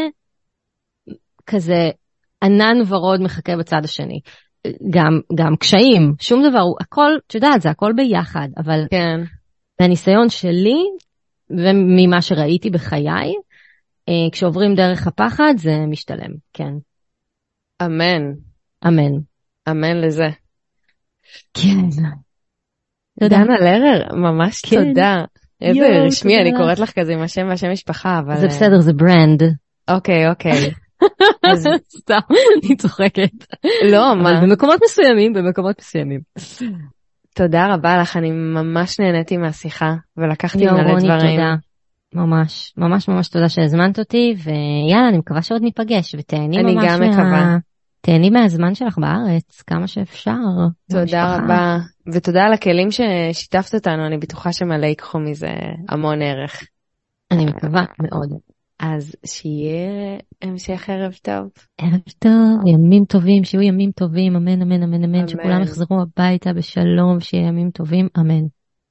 [1.45, 1.89] כזה
[2.43, 4.19] ענן ורוד מחכה בצד השני.
[4.89, 9.19] גם, גם קשיים, שום דבר, הכל, את יודעת, זה הכל ביחד, אבל כן.
[9.81, 10.83] מהניסיון שלי
[11.49, 13.33] וממה שראיתי בחיי,
[14.09, 16.73] אה, כשעוברים דרך הפחד זה משתלם, כן.
[17.81, 18.33] אמן.
[18.87, 19.19] אמן.
[19.69, 20.44] אמן לזה.
[21.53, 21.89] כן.
[23.19, 24.87] דנה לרר, ממש כן.
[24.87, 25.23] תודה.
[25.61, 26.49] איזה יו, רשמי, תודה.
[26.49, 28.37] אני קוראת לך כזה עם השם והשם משפחה, אבל...
[28.37, 29.43] זה בסדר, זה ברנד.
[29.87, 30.51] אוקיי, אוקיי.
[31.99, 32.19] סתם,
[32.63, 33.31] אני צוחקת.
[33.91, 34.41] לא, מה?
[34.41, 36.19] במקומות מסוימים, במקומות מסוימים.
[37.35, 41.31] תודה רבה לך, אני ממש נהניתי מהשיחה, ולקחתי מלא דברים.
[41.35, 41.55] תודה.
[42.13, 46.81] ממש, ממש ממש תודה שהזמנת אותי, ויאללה, אני מקווה שעוד ניפגש, ותהני ממש מה...
[46.81, 47.57] אני גם מקווה.
[48.05, 50.31] תהני מהזמן שלך בארץ כמה שאפשר.
[50.89, 51.37] תודה במשפחה.
[51.37, 51.77] רבה,
[52.13, 55.47] ותודה על הכלים ששיתפת אותנו, אני בטוחה שמלא ייקחו מזה
[55.89, 56.63] המון ערך.
[57.31, 58.29] אני מקווה מאוד.
[58.79, 61.49] אז שיהיה המשך ערב טוב.
[61.77, 65.15] ערב טוב, ימים טובים, שיהיו ימים טובים, אמן, אמן, אמן, אמן.
[65.15, 68.43] אמן, שכולם יחזרו הביתה בשלום, שיהיה ימים טובים, אמן.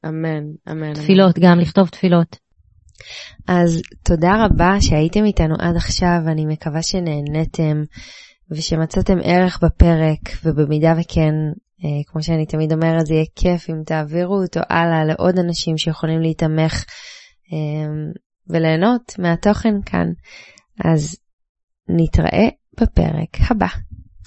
[0.07, 0.93] אמן, אמן.
[0.95, 2.37] תפילות, גם לכתוב תפילות.
[3.49, 7.83] אז תודה רבה שהייתם איתנו עד עכשיו, אני מקווה שנהנתם
[8.51, 11.35] ושמצאתם ערך בפרק, ובמידה וכן,
[11.85, 16.21] אה, כמו שאני תמיד אומרת, זה יהיה כיף אם תעבירו אותו הלאה לעוד אנשים שיכולים
[16.21, 16.85] להתמך
[17.53, 18.13] אה,
[18.49, 20.07] וליהנות מהתוכן כאן.
[20.85, 21.17] אז
[21.89, 22.49] נתראה
[22.81, 23.94] בפרק הבא.